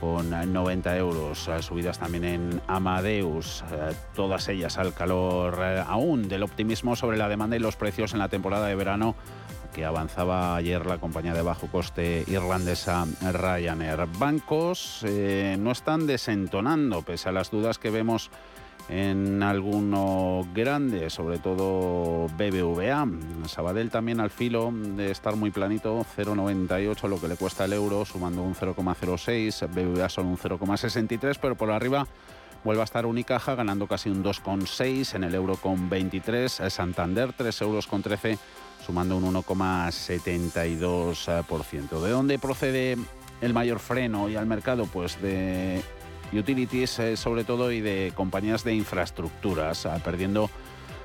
[0.00, 1.48] con 90 euros.
[1.48, 7.28] Eh, subidas también en Amadeus, eh, todas ellas al calor aún del optimismo sobre la
[7.28, 9.14] demanda y los precios en la temporada de verano
[9.78, 14.08] que avanzaba ayer la compañía de bajo coste irlandesa Ryanair.
[14.18, 18.28] Bancos no están desentonando, pese a las dudas que vemos
[18.88, 23.06] en alguno grande, sobre todo BBVA.
[23.46, 28.04] Sabadell también al filo de estar muy planito, 0,98 lo que le cuesta el euro,
[28.04, 32.04] sumando un 0,06, BBVA son un 0,63, pero por arriba
[32.64, 37.60] vuelve a estar Unicaja ganando casi un 2,6 en el euro con 23, Santander 3
[37.62, 38.38] euros con 13
[38.88, 42.00] sumando un 1,72%.
[42.00, 42.96] ¿De dónde procede
[43.42, 44.86] el mayor freno y al mercado?
[44.86, 45.82] Pues de
[46.32, 50.48] utilities eh, sobre todo y de compañías de infraestructuras, ah, perdiendo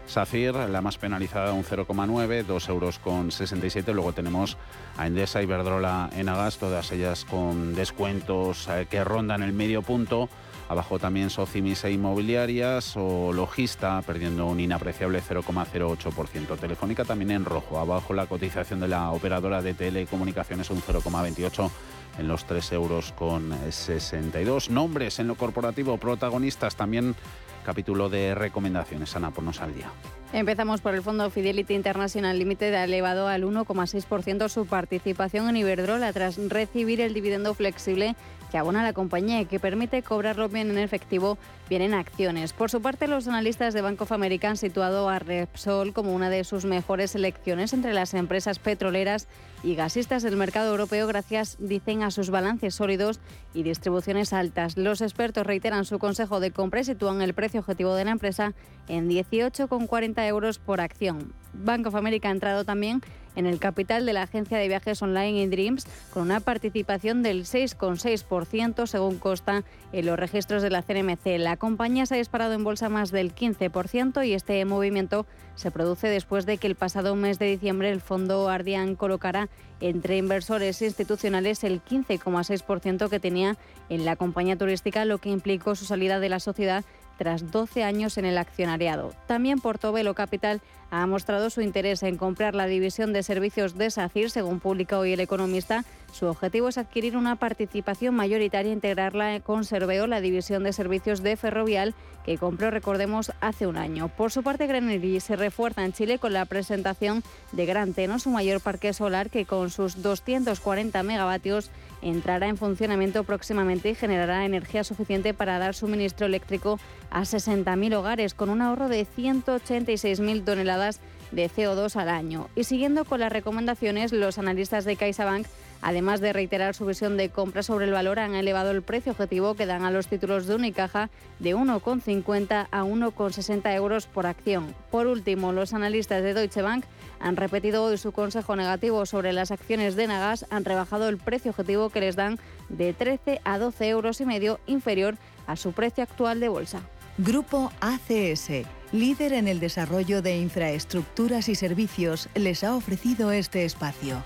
[0.05, 3.93] SACIR, la más penalizada, un 0,9, 2 euros con 67.
[3.93, 4.57] Luego tenemos
[4.95, 10.29] a Endesa, Iberdrola, Enagas, todas ellas con descuentos eh, que rondan el medio punto.
[10.73, 16.57] Abajo también Socimis e Inmobiliarias o Logista, perdiendo un inapreciable 0,08%.
[16.57, 17.77] Telefónica también en rojo.
[17.77, 21.69] Abajo la cotización de la operadora de telecomunicaciones un 0,28%
[22.17, 24.71] en los 3 euros con 62.
[24.71, 27.15] Nombres en lo corporativo, protagonistas también
[27.63, 29.15] capítulo de recomendaciones.
[29.15, 29.91] Ana, ponnos al día.
[30.33, 36.11] Empezamos por el fondo Fidelity International Limited, ha elevado al 1,6% su participación en Iberdrola
[36.13, 38.15] tras recibir el dividendo flexible
[38.53, 41.39] que abona la compañía y que permite cobrarlo bien en efectivo,
[41.71, 42.53] bien en acciones.
[42.53, 46.29] Por su parte, los analistas de Bank of America han situado a Repsol como una
[46.29, 49.27] de sus mejores elecciones entre las empresas petroleras
[49.63, 53.19] y gasistas del mercado europeo gracias, dicen, a sus balances sólidos
[53.55, 54.77] y distribuciones altas.
[54.77, 58.53] Los expertos reiteran su consejo de compra y sitúan el precio objetivo de la empresa
[58.87, 61.33] en 18,40 euros por acción.
[61.53, 63.01] Bank of America ha entrado también
[63.35, 68.87] en el capital de la agencia de viajes online InDreams con una participación del 6,6%
[68.87, 71.37] según consta en los registros de la CNMC.
[71.39, 75.25] La compañía se ha disparado en bolsa más del 15% y este movimiento
[75.55, 80.17] se produce después de que el pasado mes de diciembre el fondo Ardian colocara entre
[80.17, 83.57] inversores institucionales el 15,6% que tenía
[83.89, 86.83] en la compañía turística, lo que implicó su salida de la sociedad
[87.17, 89.13] tras 12 años en el accionariado.
[89.27, 90.61] También Portobelo Capital
[90.91, 95.13] ha mostrado su interés en comprar la división de servicios de SACIR, según publica hoy
[95.13, 95.85] el economista.
[96.11, 101.23] Su objetivo es adquirir una participación mayoritaria e integrarla con Serveo, la división de servicios
[101.23, 104.07] de Ferrovial, que compró, recordemos, hace un año.
[104.07, 108.29] Por su parte, Grenery se refuerza en Chile con la presentación de Gran Teno, su
[108.29, 111.71] mayor parque solar, que con sus 240 megavatios
[112.03, 116.79] entrará en funcionamiento próximamente y generará energía suficiente para dar suministro eléctrico
[117.09, 120.99] a 60.000 hogares, con un ahorro de 186.000 toneladas
[121.31, 122.49] de CO2 al año.
[122.55, 125.47] Y siguiendo con las recomendaciones, los analistas de CaixaBank
[125.83, 129.55] Además de reiterar su visión de compra sobre el valor, han elevado el precio objetivo
[129.55, 134.73] que dan a los títulos de Unicaja de 1,50 a 1,60 euros por acción.
[134.89, 136.85] Por último, los analistas de Deutsche Bank
[137.23, 141.51] han repetido hoy su consejo negativo sobre las acciones de Nagas, han rebajado el precio
[141.51, 145.15] objetivo que les dan de 13 a 12 euros y medio inferior
[145.47, 146.81] a su precio actual de bolsa.
[147.17, 154.21] Grupo ACS, líder en el desarrollo de infraestructuras y servicios, les ha ofrecido este espacio.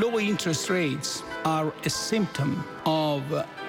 [0.00, 3.22] Low interest rates are a symptom of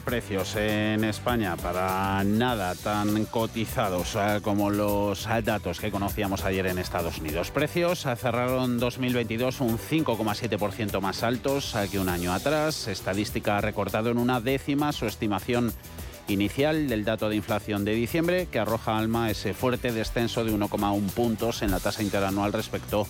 [0.00, 6.78] Precios en España para nada tan cotizados eh, como los datos que conocíamos ayer en
[6.78, 7.50] Estados Unidos.
[7.50, 12.88] Precios cerraron 2022 un 5,7% más altos que un año atrás.
[12.88, 15.72] Estadística ha recortado en una décima su estimación
[16.28, 21.10] inicial del dato de inflación de diciembre, que arroja alma ese fuerte descenso de 1,1
[21.10, 23.06] puntos en la tasa interanual respecto a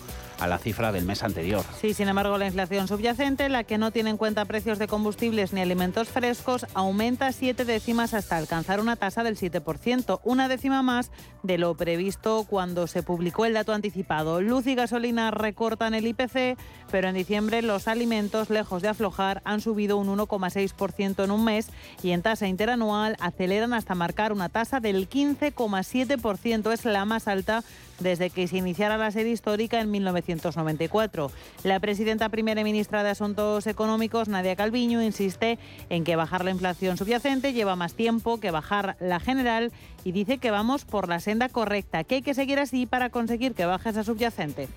[0.46, 1.64] la cifra del mes anterior.
[1.80, 5.52] Sí, sin embargo, la inflación subyacente, la que no tiene en cuenta precios de combustibles
[5.52, 11.10] ni alimentos frescos, aumenta siete décimas hasta alcanzar una tasa del 7%, una décima más
[11.42, 14.40] de lo previsto cuando se publicó el dato anticipado.
[14.40, 16.58] Luz y gasolina recortan el IPC,
[16.90, 21.68] pero en diciembre los alimentos, lejos de aflojar, han subido un 1,6% en un mes
[22.02, 26.72] y en tasa interanual aceleran hasta marcar una tasa del 15,7%.
[26.72, 27.64] Es la más alta
[27.98, 31.30] desde que se iniciara la serie histórica en 1994.
[31.64, 36.96] La presidenta primera ministra de Asuntos Económicos, Nadia Calviño, insiste en que bajar la inflación
[36.96, 39.72] subyacente lleva más tiempo que bajar la general
[40.04, 43.54] y dice que vamos por la senda correcta, que hay que seguir así para conseguir
[43.54, 44.68] que baje esa subyacente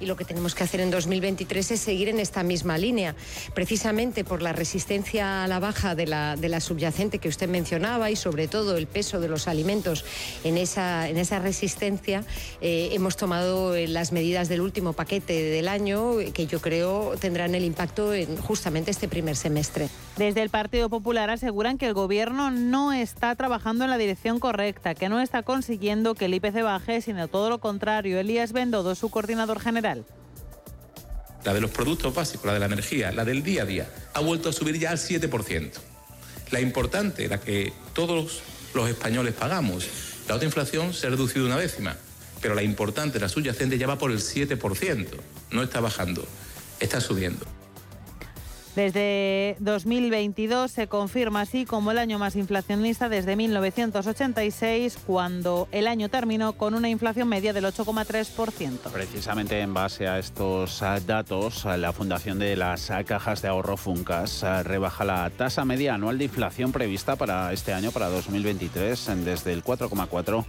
[0.00, 3.14] y lo que tenemos que hacer en 2023 es seguir en esta misma línea,
[3.54, 8.10] precisamente por la resistencia a la baja de la, de la subyacente que usted mencionaba
[8.10, 10.04] y sobre todo el peso de los alimentos
[10.44, 12.24] en esa, en esa resistencia,
[12.60, 17.54] eh, hemos tomado eh, las medidas del último paquete del año que yo creo tendrán
[17.54, 19.88] el impacto en justamente este primer semestre.
[20.16, 24.94] Desde el Partido Popular aseguran que el Gobierno no está trabajando en la dirección correcta,
[24.94, 28.18] que no está consiguiendo que el IPC baje, sino todo lo contrario.
[28.18, 29.83] Elías Bendodo, su coordinador general,
[31.44, 34.20] la de los productos básicos, la de la energía, la del día a día, ha
[34.20, 35.70] vuelto a subir ya al 7%.
[36.50, 38.42] La importante, la que todos
[38.74, 39.86] los españoles pagamos,
[40.28, 41.96] la otra inflación se ha reducido una décima,
[42.40, 45.08] pero la importante, la subyacente, ya va por el 7%.
[45.50, 46.26] No está bajando,
[46.80, 47.44] está subiendo.
[48.76, 56.08] Desde 2022 se confirma así como el año más inflacionista desde 1986, cuando el año
[56.08, 58.90] terminó con una inflación media del 8,3%.
[58.92, 63.48] Precisamente en base a estos ah, datos, ah, la Fundación de las ah, Cajas de
[63.48, 69.24] Ahorro Funcas rebaja la tasa media anual de inflación prevista para este año, para 2023,
[69.24, 70.44] desde el 4,4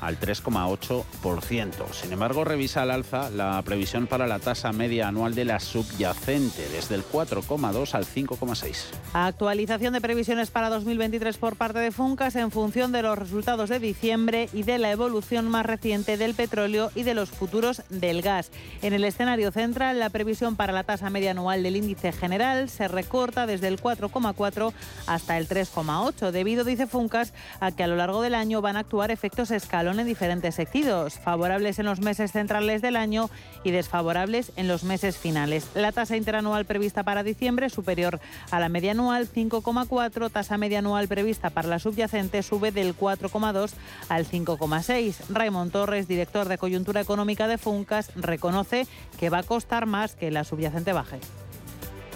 [0.00, 1.92] al 3,8%.
[1.92, 6.68] Sin embargo, revisa al alza la previsión para la tasa media anual de la subyacente,
[6.68, 8.76] desde el 4,2 al 5,6.
[9.12, 13.78] Actualización de previsiones para 2023 por parte de Funcas en función de los resultados de
[13.78, 18.50] diciembre y de la evolución más reciente del petróleo y de los futuros del gas.
[18.82, 22.88] En el escenario central, la previsión para la tasa media anual del índice general se
[22.88, 24.72] recorta desde el 4,4
[25.06, 28.80] hasta el 3,8, debido, dice Funcas, a que a lo largo del año van a
[28.80, 33.30] actuar efectos escalones en diferentes sentidos, favorables en los meses centrales del año
[33.64, 35.66] y desfavorables en los meses finales.
[35.74, 38.20] La tasa interanual prevista para diciembre superior
[38.50, 43.72] a la media anual 5,4, tasa media anual prevista para la subyacente sube del 4,2
[44.08, 45.16] al 5,6.
[45.30, 48.86] Raymond Torres, director de coyuntura económica de Funcas, reconoce
[49.18, 51.18] que va a costar más que la subyacente baje.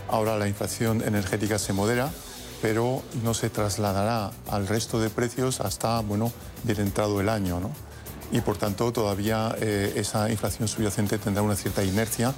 [0.08, 2.10] Ahora la inflación energética se modera
[2.64, 7.70] pero no se trasladará al resto de precios hasta, bueno, bien entrado el año, ¿no?
[8.32, 12.32] Y por tanto todavía eh, esa inflación subyacente tendrá una cierta inercia.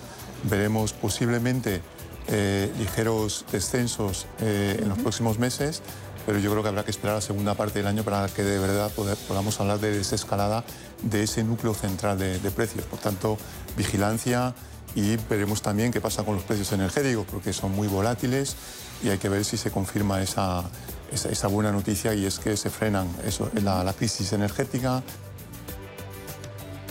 [0.50, 1.80] Veremos posiblemente
[2.26, 5.80] eh, ligeros descensos eh, en los próximos meses,
[6.26, 8.58] pero yo creo que habrá que esperar la segunda parte del año para que de
[8.58, 8.90] verdad
[9.28, 10.64] podamos hablar de desescalada
[11.04, 12.84] de ese núcleo central de, de precios.
[12.86, 13.38] Por tanto,
[13.76, 14.56] vigilancia
[14.96, 18.56] y veremos también qué pasa con los precios energéticos, porque son muy volátiles
[19.04, 20.64] y hay que ver si se confirma esa,
[21.12, 25.02] esa, buena noticia y es que se frenan eso, la, la crisis energética,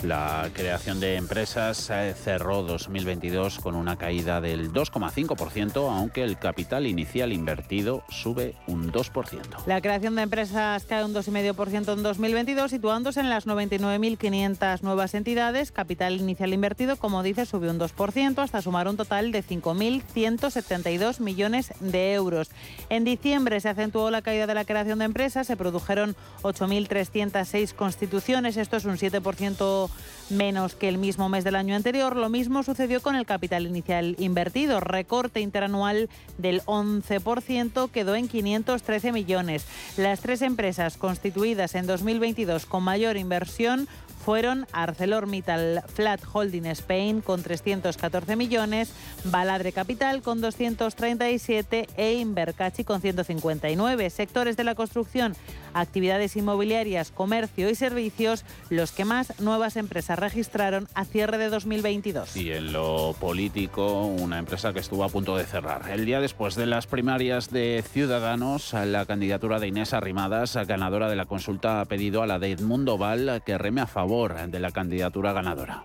[0.02, 6.86] la creación de empresas eh, cerró 2022 con una caída del 2,5%, aunque el capital
[6.86, 9.66] inicial invertido sube un 2%.
[9.66, 15.72] La creación de empresas cae un 2,5% en 2022, situándose en las 99.500 nuevas entidades.
[15.72, 21.72] Capital inicial invertido, como dice, sube un 2% hasta sumar un total de 5.172 millones
[21.80, 22.50] de euros.
[22.90, 28.56] En diciembre se acentuó la caída de la creación de empresas, se produjeron 8.306 constituciones,
[28.56, 29.90] esto es un 7%
[30.30, 32.16] menos que el mismo mes del año anterior.
[32.16, 34.80] Lo mismo sucedió con el capital inicial invertido.
[34.80, 36.08] Recorte interanual
[36.38, 39.66] del 11% quedó en 513 millones.
[39.96, 43.88] Las tres empresas constituidas en 2022 con mayor inversión
[44.26, 53.00] fueron ArcelorMittal Flat Holding Spain con 314 millones, Baladre Capital con 237 e Invercachi con
[53.00, 54.10] 159.
[54.10, 55.36] Sectores de la construcción,
[55.74, 62.36] actividades inmobiliarias, comercio y servicios, los que más nuevas empresas registraron a cierre de 2022.
[62.36, 65.88] Y en lo político, una empresa que estuvo a punto de cerrar.
[65.88, 71.14] El día después de las primarias de Ciudadanos, la candidatura de Inés Arrimadas, ganadora de
[71.14, 74.70] la consulta, ha pedido a la de Edmundo Val que reme a favor de la
[74.70, 75.84] candidatura ganadora.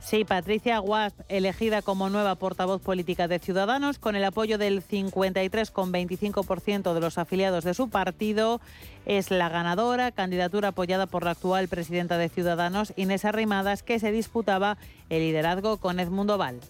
[0.00, 6.92] Sí, Patricia Guasp, elegida como nueva portavoz política de Ciudadanos, con el apoyo del 53,25%
[6.92, 8.60] de los afiliados de su partido,
[9.06, 14.12] es la ganadora, candidatura apoyada por la actual presidenta de Ciudadanos, Inés Arrimadas, que se
[14.12, 14.76] disputaba
[15.08, 16.60] el liderazgo con Edmundo Val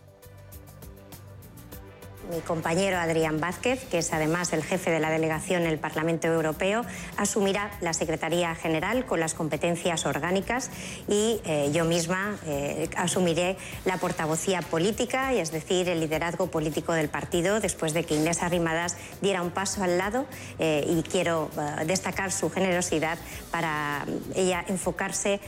[2.31, 6.29] mi compañero Adrián Vázquez, que es además el jefe de la delegación en el Parlamento
[6.29, 6.85] Europeo,
[7.17, 10.71] asumirá la Secretaría General con las competencias orgánicas
[11.09, 16.93] y eh, yo misma eh, asumiré la portavocía política, y es decir, el liderazgo político
[16.93, 20.27] del partido, después de que Inés Arrimadas diera un paso al lado
[20.59, 21.51] eh, y quiero
[21.87, 23.19] destacar su generosidad
[23.51, 24.05] para
[24.35, 25.41] ella enfocarse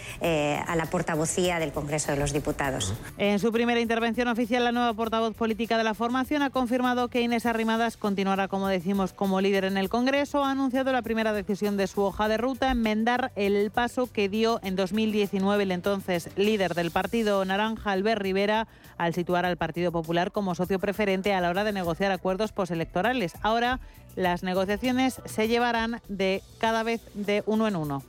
[0.67, 2.95] a la portavocía del Congreso de los Diputados.
[3.19, 6.72] En su primera intervención oficial, la nueva portavoz política de la formación ha confirmado
[7.11, 10.43] que Inés Arrimadas continuará, como decimos, como líder en el Congreso.
[10.43, 14.59] Ha anunciado la primera decisión de su hoja de ruta, enmendar el paso que dio
[14.63, 20.33] en 2019 el entonces líder del partido naranja, Albert Rivera, al situar al Partido Popular
[20.33, 23.35] como socio preferente a la hora de negociar acuerdos postelectorales.
[23.43, 23.79] Ahora
[24.17, 28.03] las negociaciones se llevarán de cada vez de uno en uno.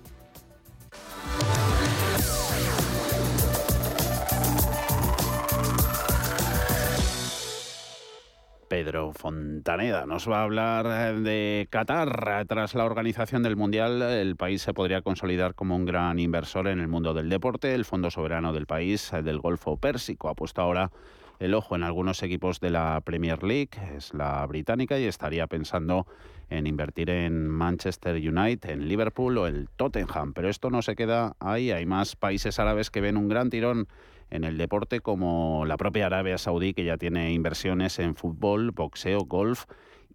[8.74, 12.48] Pedro Fontaneda nos va a hablar eh, de Qatar.
[12.48, 16.80] Tras la organización del Mundial, el país se podría consolidar como un gran inversor en
[16.80, 17.76] el mundo del deporte.
[17.76, 20.90] El Fondo Soberano del país, del Golfo Pérsico, ha puesto ahora
[21.38, 26.08] el ojo en algunos equipos de la Premier League, es la británica, y estaría pensando
[26.50, 30.34] en invertir en Manchester United, en Liverpool o el Tottenham.
[30.34, 33.88] Pero esto no se queda ahí, hay más países árabes que ven un gran tirón
[34.34, 39.20] en el deporte como la propia Arabia Saudí, que ya tiene inversiones en fútbol, boxeo,
[39.26, 39.66] golf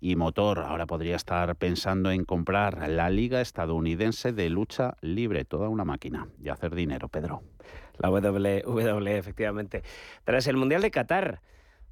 [0.01, 0.59] y motor.
[0.59, 6.27] Ahora podría estar pensando en comprar la Liga Estadounidense de Lucha Libre, toda una máquina,
[6.43, 7.43] y hacer dinero, Pedro.
[7.97, 9.85] La WWE, efectivamente.
[10.25, 11.41] Tras el Mundial de Qatar,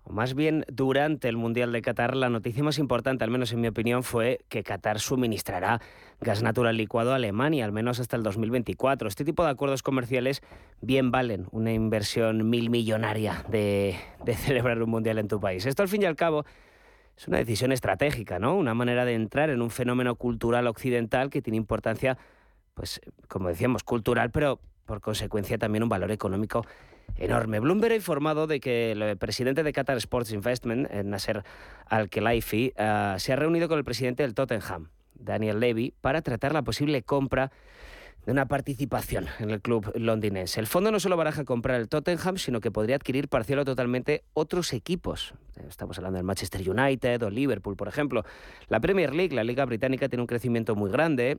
[0.08, 3.60] o más bien durante el Mundial de Qatar, la noticia más importante, al menos en
[3.60, 5.80] mi opinión, fue que Qatar suministrará
[6.20, 9.08] gas natural licuado a Alemania, al menos hasta el 2024.
[9.08, 10.42] Este tipo de acuerdos comerciales
[10.80, 15.66] bien valen una inversión mil millonaria de, de celebrar un Mundial en tu país.
[15.66, 16.44] Esto, al fin y al cabo,
[17.16, 18.56] es una decisión estratégica, ¿no?
[18.56, 22.16] Una manera de entrar en un fenómeno cultural occidental que tiene importancia,
[22.74, 26.64] pues, como decíamos, cultural, pero por consecuencia también un valor económico
[27.16, 27.60] enorme.
[27.60, 31.44] Bloomberg ha informado de que el presidente de Qatar Sports Investment, eh, Nasser
[31.86, 36.62] Al-Khelaifi, eh, se ha reunido con el presidente del Tottenham, Daniel Levy, para tratar la
[36.62, 37.50] posible compra
[38.26, 40.58] de una participación en el club londinense.
[40.58, 44.24] El fondo no solo baraja comprar el Tottenham, sino que podría adquirir parcial o totalmente
[44.34, 45.32] otros equipos.
[45.68, 48.24] Estamos hablando del Manchester United o Liverpool, por ejemplo.
[48.68, 51.38] La Premier League, la Liga Británica, tiene un crecimiento muy grande,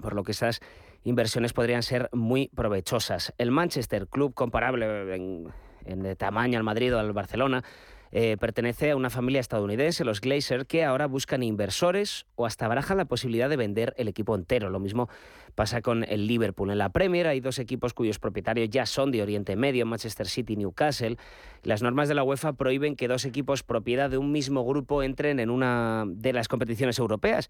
[0.00, 0.60] por lo que esas
[1.04, 3.32] inversiones podrían ser muy provechosas.
[3.38, 7.64] El Manchester, club comparable en, tamaño al Madrid o al Barcelona,
[8.12, 12.96] eh, pertenece a una familia estadounidense, los Glazer, que ahora buscan inversores o hasta barajan
[12.96, 14.68] la posibilidad de vender el equipo entero.
[14.68, 15.08] Lo mismo
[15.54, 16.70] pasa con el Liverpool.
[16.70, 20.54] En la Premier hay dos equipos cuyos propietarios ya son de Oriente Medio, Manchester City
[20.54, 21.18] y Newcastle.
[21.62, 25.38] Las normas de la UEFA prohíben que dos equipos propiedad de un mismo grupo entren
[25.38, 27.48] en una de las competiciones europeas.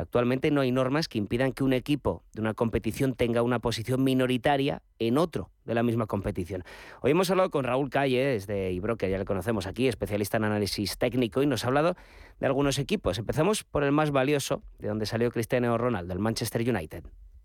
[0.00, 4.02] Actualmente no hay normas que impidan que un equipo de una competición tenga una posición
[4.04, 6.64] minoritaria en otro de la misma competición.
[7.00, 10.44] Hoy hemos hablado con Raúl Calle, desde Ibro, que ya le conocemos aquí, especialista en
[10.44, 11.96] análisis técnico, y nos ha hablado
[12.40, 13.18] de algunos equipos.
[13.18, 17.04] Empezamos por el más valioso, de donde salió Cristiano Ronaldo, el Manchester United.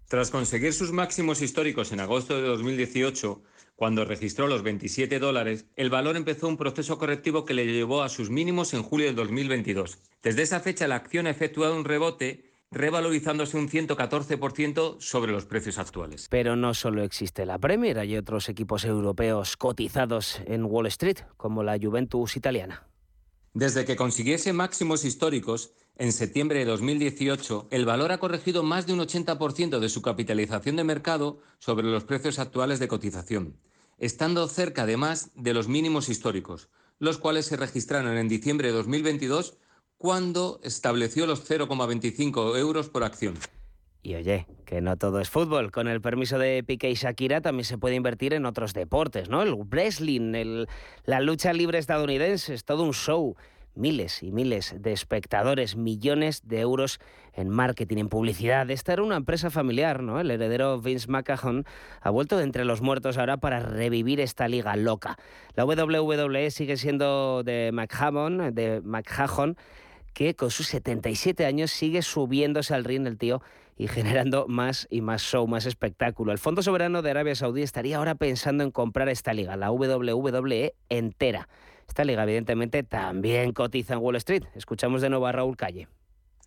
[0.10, 3.44] Tras conseguir sus máximos históricos en agosto de 2018,
[3.76, 8.10] cuando registró los 27 dólares, el valor empezó un proceso correctivo que le llevó a
[8.10, 10.00] sus mínimos en julio de 2022.
[10.24, 15.78] Desde esa fecha la acción ha efectuado un rebote revalorizándose un 114% sobre los precios
[15.78, 16.26] actuales.
[16.28, 21.62] Pero no solo existe la Premier, hay otros equipos europeos cotizados en Wall Street, como
[21.62, 22.88] la Juventus italiana.
[23.54, 28.94] Desde que consiguiese máximos históricos, en septiembre de 2018, el valor ha corregido más de
[28.94, 33.58] un 80% de su capitalización de mercado sobre los precios actuales de cotización,
[33.98, 36.70] estando cerca además de los mínimos históricos,
[37.00, 39.58] los cuales se registraron en diciembre de 2022
[39.98, 43.36] cuando estableció los 0,25 euros por acción.
[44.02, 45.70] Y oye, que no todo es fútbol.
[45.74, 49.44] Con el permiso de Piqué y Shakira también se puede invertir en otros deportes, ¿no?
[49.44, 50.66] El wrestling,
[51.04, 53.36] la lucha libre estadounidense, es todo un show.
[53.80, 57.00] Miles y miles de espectadores, millones de euros
[57.34, 58.70] en marketing, en publicidad.
[58.70, 60.20] Esta era una empresa familiar, ¿no?
[60.20, 61.66] El heredero Vince McMahon
[62.02, 65.18] ha vuelto de entre los muertos ahora para revivir esta liga loca.
[65.56, 69.56] La WWE sigue siendo de McMahon, de McMahon
[70.14, 73.42] que con sus 77 años sigue subiéndose al ring el tío
[73.78, 76.34] y generando más y más show, más espectáculo.
[76.34, 80.76] El Fondo Soberano de Arabia Saudí estaría ahora pensando en comprar esta liga, la WWE
[80.90, 81.48] entera.
[81.90, 84.44] Esta liga, evidentemente, también cotiza en Wall Street.
[84.54, 85.88] Escuchamos de nuevo a Raúl Calle.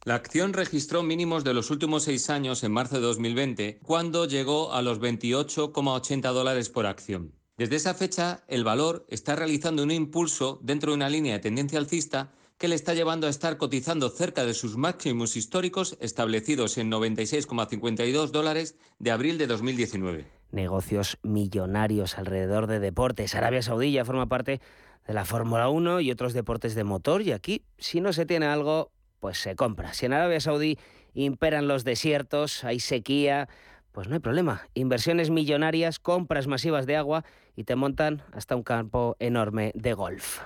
[0.05, 4.73] La acción registró mínimos de los últimos seis años en marzo de 2020, cuando llegó
[4.73, 7.33] a los 28,80 dólares por acción.
[7.57, 11.81] Desde esa fecha, el valor está realizando un impulso dentro de una línea de tendencia
[11.81, 16.89] alcista que le está llevando a estar cotizando cerca de sus máximos históricos establecidos en
[16.89, 20.27] 96,52 dólares de abril de 2019.
[20.53, 23.35] Negocios millonarios alrededor de deportes.
[23.35, 24.61] Arabia Saudí ya forma parte
[25.07, 28.47] de la Fórmula 1 y otros deportes de motor y aquí, si no se tiene
[28.47, 28.91] algo,
[29.21, 29.95] pues se compra.
[29.95, 30.79] Si en Arabia Saudí
[31.15, 33.49] imperan los desiertos, hay sequía,
[33.93, 34.69] pues no hay problema.
[34.75, 37.25] Inversiones millonarias, compras masivas de agua
[37.55, 40.41] y te montan hasta un campo enorme de golf.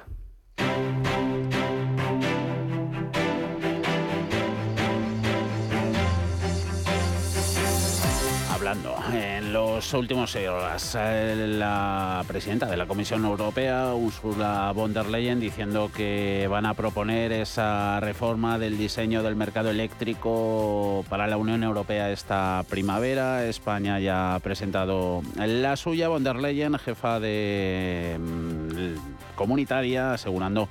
[9.12, 15.38] En los últimos horas, eh, la presidenta de la Comisión Europea, Ursula von der Leyen,
[15.38, 21.62] diciendo que van a proponer esa reforma del diseño del mercado eléctrico para la Unión
[21.62, 23.46] Europea esta primavera.
[23.46, 26.08] España ya ha presentado la suya.
[26.08, 30.68] Von der Leyen, jefa de mm, comunitaria, asegurando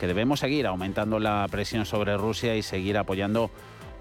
[0.00, 3.52] que debemos seguir aumentando la presión sobre Rusia y seguir apoyando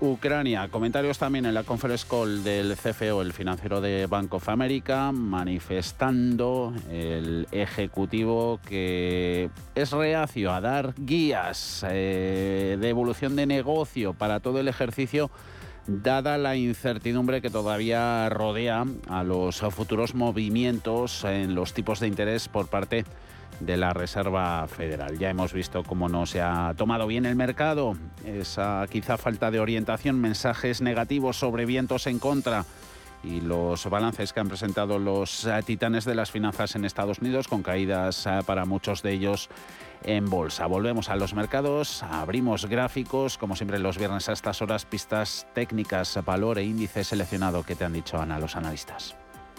[0.01, 0.67] Ucrania.
[0.69, 6.73] Comentarios también en la conference call del CFO, el financiero de Bank of America, manifestando
[6.91, 14.59] el ejecutivo que es reacio a dar guías eh, de evolución de negocio para todo
[14.59, 15.31] el ejercicio
[15.87, 22.47] dada la incertidumbre que todavía rodea a los futuros movimientos en los tipos de interés
[22.47, 23.05] por parte de
[23.59, 25.17] de la Reserva Federal.
[25.17, 27.95] Ya hemos visto cómo no se ha tomado bien el mercado,
[28.25, 32.65] esa quizá falta de orientación, mensajes negativos sobre vientos en contra
[33.25, 37.47] y los balances que han presentado los eh, titanes de las finanzas en Estados Unidos,
[37.47, 39.49] con caídas eh, para muchos de ellos
[40.03, 40.67] en bolsa.
[40.67, 46.19] Volvemos a los mercados, abrimos gráficos, como siempre los viernes a estas horas, pistas técnicas,
[46.23, 49.15] valor e índice seleccionado que te han dicho Ana los analistas.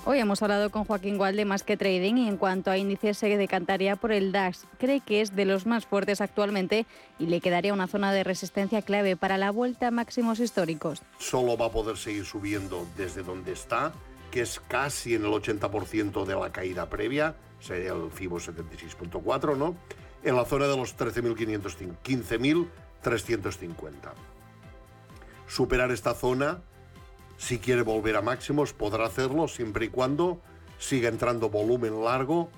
[0.08, 3.18] Hoy hemos hablado con Joaquín Gual de Más que Trading y en cuanto a índices
[3.18, 4.64] se decantaría por el DAX.
[4.78, 6.86] Cree que es de los más fuertes actualmente
[7.18, 11.02] y le quedaría una zona de resistencia clave para la vuelta a máximos históricos.
[11.18, 13.92] Solo va a poder seguir subiendo desde donde está,
[14.30, 19.74] que es casi en el 80% de la caída previa, sería el FIBO 76.4, ¿no?
[20.22, 23.90] En la zona de los 13.500, 15.350.
[25.48, 26.62] Superar esta zona
[27.36, 30.40] si quiere volver a máximos, podrá hacerlo siempre y cuando
[30.78, 32.50] siga entrando volumen largo,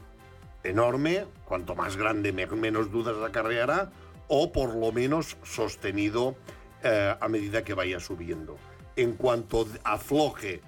[0.62, 3.90] enorme, cuanto más grande, menos dudas acarreará,
[4.28, 6.36] o por lo menos sostenido
[6.82, 8.56] eh, a medida que vaya subiendo.
[8.96, 10.60] En cuanto afloje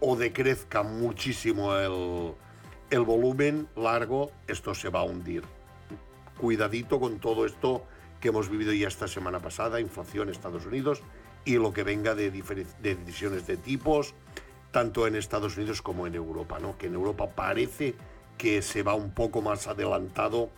[0.00, 2.34] o decrezca muchísimo el,
[2.90, 5.42] el volumen largo, esto se va a hundir.
[6.40, 7.84] Cuidadito con todo esto
[8.20, 11.02] que hemos vivido ya esta semana pasada, inflación en Estados Unidos
[11.44, 14.14] y lo que venga de, de decisiones de tipos,
[14.70, 16.76] tanto en Estados Unidos como en Europa, ¿no?
[16.78, 17.94] que en Europa parece
[18.38, 20.50] que se va un poco más adelantado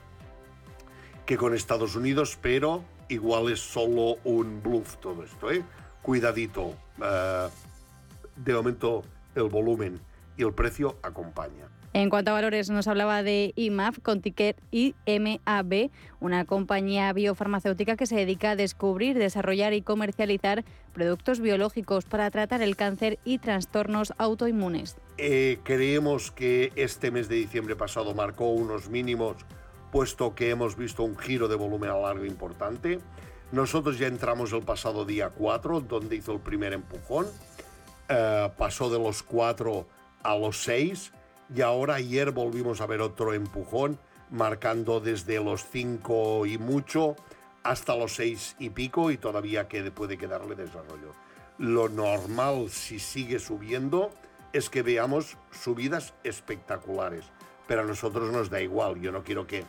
[1.26, 5.50] que con Estados Unidos, pero igual es solo un bluff todo esto.
[5.50, 5.62] ¿eh?
[6.02, 6.66] Cuidadito,
[6.98, 7.50] uh,
[8.36, 9.02] de momento
[9.34, 10.00] el volumen
[10.36, 11.68] y el precio acompaña.
[11.96, 15.88] En cuanto a valores, nos hablaba de IMAF con ticket IMAB,
[16.20, 22.60] una compañía biofarmacéutica que se dedica a descubrir, desarrollar y comercializar productos biológicos para tratar
[22.60, 24.98] el cáncer y trastornos autoinmunes.
[25.16, 29.38] Eh, creemos que este mes de diciembre pasado marcó unos mínimos,
[29.90, 32.98] puesto que hemos visto un giro de volumen a largo importante.
[33.52, 37.26] Nosotros ya entramos el pasado día 4, donde hizo el primer empujón.
[38.10, 39.86] Eh, pasó de los 4
[40.22, 41.12] a los 6
[41.54, 43.98] y ahora ayer volvimos a ver otro empujón,
[44.30, 47.16] marcando desde los 5 y mucho
[47.62, 51.12] hasta los 6 y pico y todavía puede quedarle desarrollo.
[51.58, 54.10] Lo normal si sigue subiendo
[54.52, 57.24] es que veamos subidas espectaculares,
[57.66, 59.64] pero a nosotros nos da igual, yo no quiero que,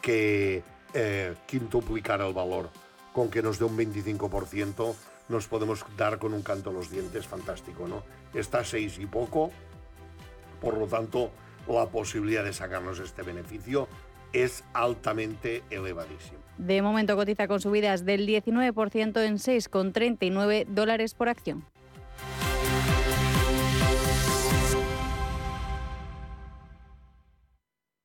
[0.00, 0.62] que
[0.94, 2.70] eh, quintuplicar el valor,
[3.12, 4.94] con que nos dé un 25%
[5.28, 8.02] nos podemos dar con un canto los dientes fantástico, ¿no?
[8.34, 9.50] Está a 6 y poco,
[10.62, 11.30] por lo tanto,
[11.68, 13.88] la posibilidad de sacarnos este beneficio
[14.32, 16.38] es altamente elevadísima.
[16.56, 21.64] De momento cotiza con subidas del 19% en 6,39 dólares por acción.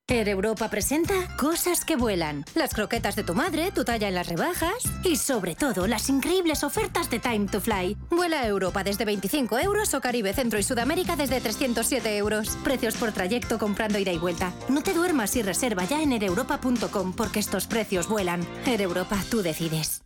[0.10, 2.45] Air Europa presenta Cosas que vuelan.
[2.55, 4.72] Las croquetas de tu madre, tu talla en las rebajas
[5.03, 7.97] y sobre todo las increíbles ofertas de Time to Fly.
[8.10, 12.58] Vuela a Europa desde 25 euros o Caribe, Centro y Sudamérica desde 307 euros.
[12.64, 14.53] Precios por trayecto comprando ida y vuelta.
[14.70, 18.47] No te duermas y reserva ya en ereuropa.com porque estos precios vuelan.
[18.66, 20.03] Air Europa, tú decides.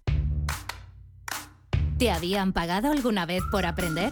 [2.00, 4.12] ¿Te habían pagado alguna vez por aprender?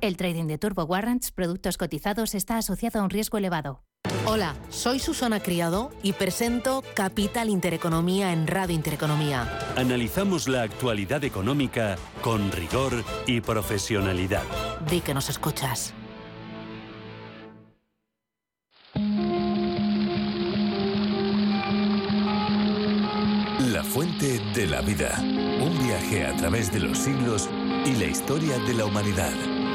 [0.00, 3.82] El trading de Turbo Warrants, productos cotizados, está asociado a un riesgo elevado.
[4.26, 9.48] Hola, soy Susana Criado y presento Capital Intereconomía en Radio Intereconomía.
[9.76, 14.42] Analizamos la actualidad económica con rigor y profesionalidad.
[14.88, 15.94] Di que nos escuchas.
[23.60, 25.16] La fuente de la vida.
[25.20, 27.48] Un viaje a través de los siglos
[27.84, 29.55] y la historia de la humanidad.